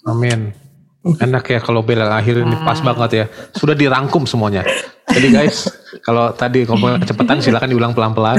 [0.03, 0.68] Amin.
[1.17, 3.25] Enak ya kalau bela akhir ini pas banget ya.
[3.57, 4.61] Sudah dirangkum semuanya.
[5.09, 5.65] Jadi guys,
[6.05, 8.37] kalau tadi ngomong kecepatan silakan diulang pelan-pelan.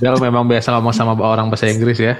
[0.00, 2.16] Bel memang biasa ngomong sama orang bahasa Inggris ya.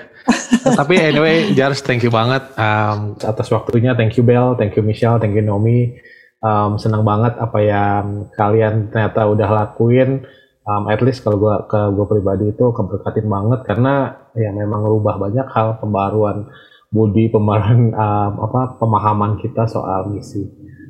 [0.77, 3.97] Tapi anyway, Jars thank you banget um, atas waktunya.
[3.97, 5.97] Thank you Bel, thank you Michelle, thank you Nomi.
[6.45, 10.29] Um, senang banget apa yang kalian ternyata udah lakuin.
[10.69, 15.17] Um, at least kalau gue ke gue pribadi itu keberkatin banget karena ya memang rubah
[15.17, 16.53] banyak hal pembaruan
[16.91, 20.47] budi pemahaman um, apa pemahaman kita soal misi.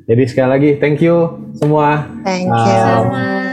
[0.09, 2.09] Jadi sekali lagi thank you semua.
[2.25, 2.81] Thank you.
[2.81, 3.05] Um,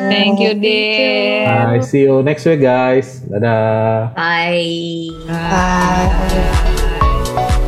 [0.09, 1.77] thank you, Dear.
[1.77, 3.21] I see you next week guys.
[3.29, 4.17] Dadah.
[4.17, 5.13] Bye.
[5.29, 6.09] Bye.
[7.37, 7.68] Bye.